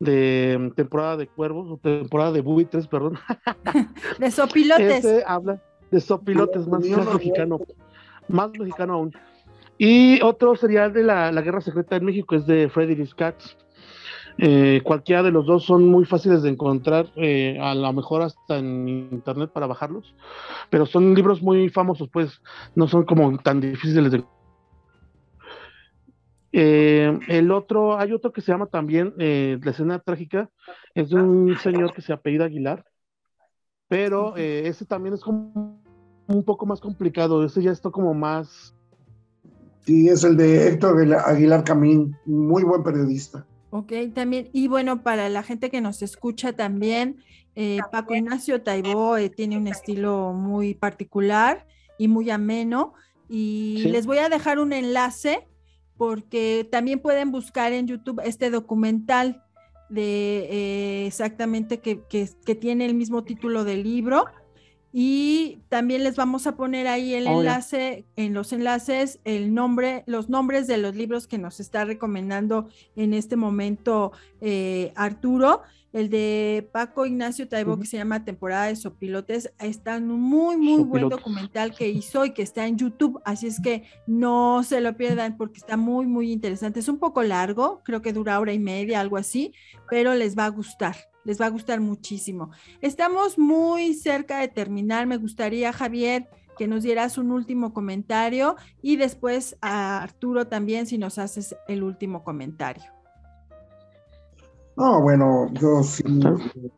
de 0.00 0.72
temporada 0.74 1.16
de 1.16 1.28
cuervos, 1.28 1.70
o 1.70 1.76
temporada 1.76 2.32
de 2.32 2.40
buitres, 2.40 2.88
perdón. 2.88 3.20
de 4.18 4.30
sopilotes. 4.32 5.04
Ese 5.04 5.22
habla 5.24 5.62
de 5.92 6.00
sopilotes, 6.00 6.66
más, 6.66 6.84
más 6.88 7.14
mexicano, 7.14 7.60
más 8.26 8.50
mexicano 8.50 8.94
aún. 8.94 9.12
Y 9.78 10.20
otro 10.22 10.56
sería 10.56 10.88
de 10.88 11.04
la, 11.04 11.30
la 11.30 11.40
Guerra 11.40 11.60
Secreta 11.60 11.94
en 11.94 12.04
México, 12.04 12.34
es 12.34 12.46
de 12.46 12.68
Frederick 12.68 13.14
Katz 13.14 13.56
eh, 14.42 14.80
cualquiera 14.82 15.22
de 15.22 15.30
los 15.30 15.44
dos 15.44 15.64
son 15.64 15.86
muy 15.86 16.06
fáciles 16.06 16.42
de 16.42 16.48
encontrar, 16.48 17.12
eh, 17.16 17.58
a 17.60 17.74
lo 17.74 17.92
mejor 17.92 18.22
hasta 18.22 18.56
en 18.56 18.88
internet 18.88 19.50
para 19.52 19.66
bajarlos, 19.66 20.14
pero 20.70 20.86
son 20.86 21.14
libros 21.14 21.42
muy 21.42 21.68
famosos, 21.68 22.08
pues 22.10 22.40
no 22.74 22.88
son 22.88 23.04
como 23.04 23.36
tan 23.36 23.60
difíciles 23.60 24.10
de. 24.10 24.24
Eh, 26.52 27.18
el 27.28 27.50
otro, 27.50 27.98
hay 27.98 28.14
otro 28.14 28.32
que 28.32 28.40
se 28.40 28.50
llama 28.50 28.64
también 28.64 29.12
eh, 29.18 29.58
La 29.62 29.72
escena 29.72 29.98
trágica, 29.98 30.48
es 30.94 31.10
de 31.10 31.16
un 31.16 31.54
señor 31.58 31.92
que 31.92 32.00
se 32.00 32.14
apellida 32.14 32.46
Aguilar, 32.46 32.86
pero 33.88 34.36
ese 34.36 34.86
también 34.86 35.14
es 35.14 35.20
como 35.20 35.82
un 36.28 36.44
poco 36.44 36.64
más 36.64 36.80
complicado, 36.80 37.44
ese 37.44 37.62
ya 37.62 37.72
está 37.72 37.90
como 37.90 38.14
más. 38.14 38.74
Sí, 39.80 40.08
es 40.08 40.24
el 40.24 40.38
de 40.38 40.68
Héctor 40.68 40.96
Aguilar 41.26 41.62
Camín, 41.62 42.16
muy 42.24 42.62
buen 42.62 42.82
periodista. 42.82 43.44
Ok, 43.70 43.92
también, 44.14 44.50
y 44.52 44.66
bueno, 44.66 45.02
para 45.02 45.28
la 45.28 45.42
gente 45.42 45.70
que 45.70 45.80
nos 45.80 46.02
escucha 46.02 46.52
también, 46.52 47.22
eh, 47.54 47.78
Paco 47.92 48.14
Ignacio 48.14 48.62
Taibó 48.62 49.16
eh, 49.16 49.30
tiene 49.30 49.56
un 49.56 49.68
estilo 49.68 50.32
muy 50.32 50.74
particular 50.74 51.66
y 51.96 52.08
muy 52.08 52.30
ameno, 52.30 52.94
y 53.28 53.80
sí. 53.82 53.90
les 53.90 54.06
voy 54.06 54.18
a 54.18 54.28
dejar 54.28 54.58
un 54.58 54.72
enlace 54.72 55.46
porque 55.96 56.66
también 56.70 56.98
pueden 56.98 57.30
buscar 57.30 57.72
en 57.72 57.86
YouTube 57.86 58.20
este 58.24 58.50
documental 58.50 59.44
de 59.88 60.48
eh, 60.50 61.06
exactamente 61.06 61.80
que, 61.80 62.02
que, 62.08 62.28
que, 62.44 62.54
tiene 62.54 62.86
el 62.86 62.94
mismo 62.94 63.22
título 63.22 63.64
del 63.64 63.82
libro. 63.82 64.24
Y 64.92 65.58
también 65.68 66.02
les 66.02 66.16
vamos 66.16 66.46
a 66.46 66.56
poner 66.56 66.88
ahí 66.88 67.14
el 67.14 67.26
enlace, 67.28 68.04
en 68.16 68.34
los 68.34 68.52
enlaces, 68.52 69.20
el 69.24 69.54
nombre, 69.54 70.02
los 70.06 70.28
nombres 70.28 70.66
de 70.66 70.78
los 70.78 70.96
libros 70.96 71.28
que 71.28 71.38
nos 71.38 71.60
está 71.60 71.84
recomendando 71.84 72.68
en 72.96 73.14
este 73.14 73.36
momento 73.36 74.12
eh, 74.40 74.92
Arturo. 74.96 75.62
El 75.92 76.08
de 76.08 76.68
Paco 76.72 77.04
Ignacio 77.04 77.48
Taibo, 77.48 77.72
uh 77.72 77.76
-huh. 77.76 77.80
que 77.80 77.86
se 77.88 77.96
llama 77.96 78.24
Temporada 78.24 78.66
de 78.66 78.76
Sopilotes, 78.76 79.52
está 79.58 79.96
en 79.96 80.12
un 80.12 80.20
muy, 80.20 80.56
muy 80.56 80.76
Sopilotes. 80.76 80.88
buen 80.88 81.08
documental 81.08 81.74
que 81.74 81.88
hizo 81.88 82.24
y 82.24 82.30
que 82.30 82.42
está 82.42 82.68
en 82.68 82.76
YouTube, 82.78 83.20
así 83.24 83.48
es 83.48 83.60
que 83.60 83.82
no 84.06 84.62
se 84.62 84.80
lo 84.80 84.96
pierdan 84.96 85.36
porque 85.36 85.58
está 85.58 85.76
muy, 85.76 86.06
muy 86.06 86.30
interesante. 86.30 86.78
Es 86.78 86.88
un 86.88 86.98
poco 86.98 87.24
largo, 87.24 87.80
creo 87.84 88.02
que 88.02 88.12
dura 88.12 88.38
hora 88.38 88.52
y 88.52 88.60
media, 88.60 89.00
algo 89.00 89.16
así, 89.16 89.52
pero 89.88 90.14
les 90.14 90.38
va 90.38 90.44
a 90.44 90.50
gustar 90.50 90.94
les 91.24 91.40
va 91.40 91.46
a 91.46 91.50
gustar 91.50 91.80
muchísimo. 91.80 92.50
Estamos 92.80 93.38
muy 93.38 93.94
cerca 93.94 94.38
de 94.38 94.48
terminar. 94.48 95.06
Me 95.06 95.16
gustaría, 95.16 95.72
Javier, 95.72 96.28
que 96.56 96.68
nos 96.68 96.82
dieras 96.82 97.18
un 97.18 97.30
último 97.30 97.72
comentario 97.72 98.56
y 98.82 98.96
después 98.96 99.56
a 99.62 100.02
Arturo 100.02 100.46
también 100.46 100.86
si 100.86 100.98
nos 100.98 101.18
haces 101.18 101.56
el 101.68 101.82
último 101.82 102.22
comentario. 102.22 102.84
No, 104.76 105.00
bueno, 105.02 105.48
yo 105.52 105.82
sí 105.82 106.02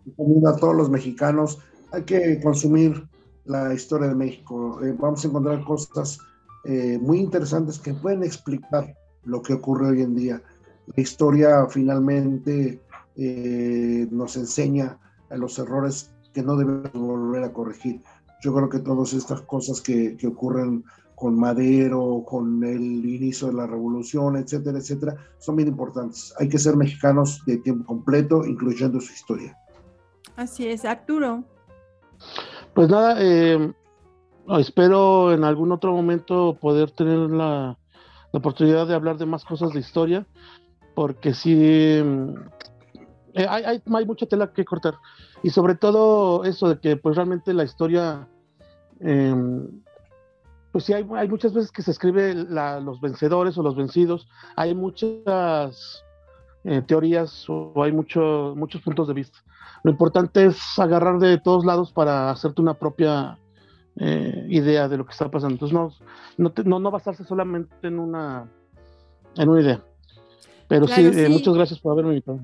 recomiendo 0.07 0.49
a 0.49 0.57
todos 0.57 0.75
los 0.75 0.91
mexicanos, 0.91 1.59
hay 1.93 2.03
que 2.03 2.41
consumir 2.41 3.07
la 3.45 3.75
historia 3.75 4.09
de 4.09 4.15
México. 4.15 4.81
Eh, 4.85 4.95
vamos 4.99 5.25
a 5.25 5.29
encontrar 5.29 5.65
cosas 5.65 6.19
eh, 6.65 6.99
muy 7.01 7.19
interesantes 7.19 7.79
que 7.79 7.95
pueden 7.95 8.23
explicar 8.23 8.97
lo 9.25 9.43
que 9.43 9.55
ocurre 9.55 9.89
hoy 9.89 10.03
en 10.03 10.15
día. 10.15 10.43
La 10.95 11.03
historia 11.03 11.67
finalmente 11.69 12.81
eh, 13.17 14.07
nos 14.11 14.37
enseña 14.37 14.99
a 15.31 15.37
los 15.37 15.59
errores 15.59 16.13
que 16.33 16.43
no 16.43 16.57
debemos 16.57 16.93
volver 16.93 17.45
a 17.45 17.53
corregir. 17.53 18.01
Yo 18.43 18.55
creo 18.55 18.69
que 18.69 18.81
todas 18.81 19.13
estas 19.13 19.43
cosas 19.43 19.81
que, 19.81 20.17
que 20.17 20.27
ocurren 20.27 20.85
con 21.15 21.39
Madero, 21.39 22.25
con 22.27 22.65
el 22.65 23.07
inicio 23.07 23.47
de 23.47 23.55
la 23.55 23.67
revolución, 23.67 24.37
etcétera, 24.37 24.79
etcétera, 24.79 25.17
son 25.39 25.55
bien 25.55 25.69
importantes. 25.69 26.35
Hay 26.41 26.49
que 26.49 26.59
ser 26.59 26.77
mexicanos 26.77 27.45
de 27.47 27.59
tiempo 27.59 27.87
completo, 27.87 28.45
incluyendo 28.45 29.01
su 29.01 29.13
historia. 29.13 29.57
Así 30.35 30.67
es, 30.67 30.85
Arturo. 30.85 31.45
Pues 32.75 32.89
nada, 32.89 33.17
eh, 33.21 33.73
espero 34.59 35.33
en 35.33 35.45
algún 35.45 35.73
otro 35.73 35.93
momento 35.93 36.57
poder 36.61 36.91
tener 36.91 37.31
la, 37.31 37.79
oportunidad 38.33 38.87
de 38.87 38.95
hablar 38.95 39.19
de 39.19 39.27
más 39.27 39.45
cosas 39.45 39.73
de 39.75 39.81
historia, 39.81 40.27
porque 40.95 41.35
sí, 41.35 42.03
eh, 43.35 43.47
hay, 43.49 43.83
mucha 44.07 44.27
tela 44.27 44.53
que 44.53 44.65
cortar. 44.65 44.95
Y 45.43 45.51
sobre 45.51 45.75
todo 45.75 46.45
eso 46.45 46.69
de 46.69 46.81
que 46.81 46.97
pues 46.97 47.17
realmente 47.17 47.55
la 47.55 47.65
historia, 47.65 48.29
em, 49.01 49.69
pues 50.71 50.85
sí, 50.85 50.93
hay, 50.93 51.05
muchas 51.29 51.53
veces 51.53 51.71
que 51.71 51.83
se 51.83 51.91
escribe 51.91 52.35
los 52.35 53.01
vencedores 53.01 53.57
o 53.59 53.63
los 53.63 53.77
vencidos, 53.77 54.29
hay 54.57 54.75
muchas 54.75 56.05
eh, 56.65 56.83
teorías 56.87 57.45
o 57.49 57.83
hay 57.83 57.93
muchos 57.93 58.83
puntos 58.85 59.09
de 59.09 59.15
vista. 59.15 59.39
Lo 59.83 59.91
importante 59.91 60.45
es 60.47 60.79
agarrar 60.79 61.19
de 61.19 61.39
todos 61.39 61.65
lados 61.65 61.93
para 61.93 62.31
hacerte 62.31 62.63
una 62.63 62.75
propia 62.75 63.39
eh, 63.97 64.47
idea 64.49 64.89
de 64.89 64.97
lo 64.97 65.05
que 65.05 65.13
está 65.13 65.31
pasando. 65.31 65.55
Entonces, 65.55 66.01
no, 66.39 66.53
no, 66.65 66.79
no, 66.79 66.91
basarse 66.91 67.25
solamente 67.25 67.75
en 67.83 67.99
una, 67.99 68.49
en 69.37 69.49
una 69.49 69.61
idea. 69.61 69.83
Pero 70.69 70.87
sí, 70.87 71.01
eh, 71.03 71.29
muchas 71.29 71.55
gracias 71.55 71.81
por 71.81 71.93
haberme 71.93 72.13
invitado. 72.13 72.41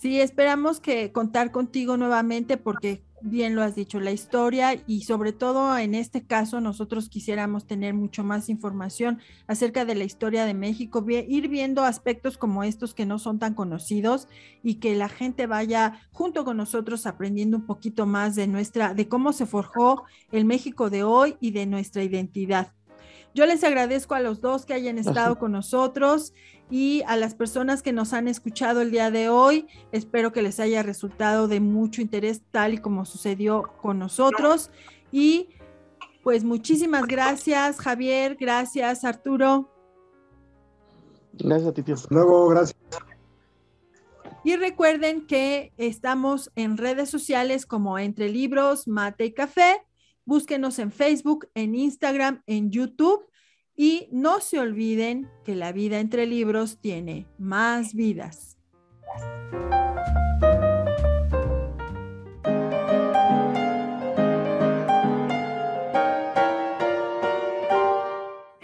Sí, 0.00 0.18
esperamos 0.18 0.80
que 0.80 1.12
contar 1.12 1.50
contigo 1.50 1.98
nuevamente 1.98 2.56
porque 2.56 3.02
bien 3.20 3.54
lo 3.54 3.62
has 3.62 3.74
dicho, 3.74 4.00
la 4.00 4.12
historia 4.12 4.82
y 4.86 5.02
sobre 5.02 5.34
todo 5.34 5.76
en 5.76 5.94
este 5.94 6.24
caso 6.24 6.62
nosotros 6.62 7.10
quisiéramos 7.10 7.66
tener 7.66 7.92
mucho 7.92 8.24
más 8.24 8.48
información 8.48 9.20
acerca 9.46 9.84
de 9.84 9.94
la 9.94 10.04
historia 10.04 10.46
de 10.46 10.54
México, 10.54 11.04
ir 11.06 11.48
viendo 11.48 11.84
aspectos 11.84 12.38
como 12.38 12.64
estos 12.64 12.94
que 12.94 13.04
no 13.04 13.18
son 13.18 13.38
tan 13.38 13.52
conocidos 13.52 14.26
y 14.62 14.76
que 14.76 14.94
la 14.94 15.10
gente 15.10 15.46
vaya 15.46 16.00
junto 16.12 16.46
con 16.46 16.56
nosotros 16.56 17.04
aprendiendo 17.04 17.58
un 17.58 17.66
poquito 17.66 18.06
más 18.06 18.34
de 18.34 18.46
nuestra, 18.46 18.94
de 18.94 19.06
cómo 19.06 19.34
se 19.34 19.44
forjó 19.44 20.04
el 20.32 20.46
México 20.46 20.88
de 20.88 21.02
hoy 21.02 21.36
y 21.40 21.50
de 21.50 21.66
nuestra 21.66 22.02
identidad. 22.02 22.72
Yo 23.34 23.46
les 23.46 23.62
agradezco 23.62 24.14
a 24.14 24.20
los 24.20 24.40
dos 24.40 24.66
que 24.66 24.74
hayan 24.74 24.98
estado 24.98 25.38
con 25.38 25.52
nosotros 25.52 26.32
y 26.70 27.02
a 27.06 27.16
las 27.16 27.34
personas 27.34 27.82
que 27.82 27.92
nos 27.92 28.12
han 28.12 28.28
escuchado 28.28 28.80
el 28.80 28.90
día 28.90 29.10
de 29.10 29.28
hoy. 29.28 29.66
Espero 29.92 30.32
que 30.32 30.42
les 30.42 30.60
haya 30.60 30.82
resultado 30.82 31.48
de 31.48 31.60
mucho 31.60 32.00
interés 32.00 32.42
tal 32.50 32.74
y 32.74 32.78
como 32.78 33.04
sucedió 33.04 33.72
con 33.82 33.98
nosotros. 33.98 34.70
Y 35.10 35.48
pues 36.22 36.44
muchísimas 36.44 37.06
gracias 37.06 37.78
Javier, 37.78 38.36
gracias 38.38 39.04
Arturo. 39.04 39.68
Gracias 41.32 41.68
a 41.68 41.74
ti, 41.74 41.82
tío. 41.82 41.96
Luego, 42.10 42.48
gracias. 42.48 42.78
Y 44.42 44.56
recuerden 44.56 45.26
que 45.26 45.72
estamos 45.76 46.50
en 46.54 46.76
redes 46.76 47.10
sociales 47.10 47.66
como 47.66 47.98
Entre 47.98 48.28
Libros, 48.28 48.88
Mate 48.88 49.26
y 49.26 49.32
Café. 49.32 49.82
Búsquenos 50.24 50.78
en 50.78 50.92
Facebook, 50.92 51.48
en 51.54 51.74
Instagram, 51.74 52.42
en 52.46 52.70
YouTube 52.70 53.29
y 53.76 54.08
no 54.10 54.40
se 54.40 54.58
olviden 54.58 55.30
que 55.44 55.54
la 55.54 55.72
vida 55.72 56.00
entre 56.00 56.26
libros 56.26 56.78
tiene 56.80 57.26
más 57.38 57.94
vidas. 57.94 58.58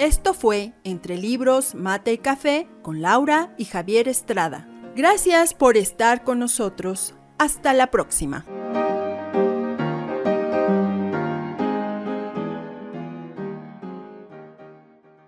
Esto 0.06 0.34
fue 0.34 0.72
Entre 0.84 1.16
Libros, 1.16 1.74
Mate 1.74 2.12
y 2.12 2.18
Café 2.18 2.68
con 2.82 3.02
Laura 3.02 3.54
y 3.58 3.64
Javier 3.64 4.06
Estrada. 4.06 4.68
Gracias 4.94 5.52
por 5.52 5.76
estar 5.76 6.22
con 6.22 6.38
nosotros. 6.38 7.14
Hasta 7.38 7.74
la 7.74 7.90
próxima. 7.90 8.46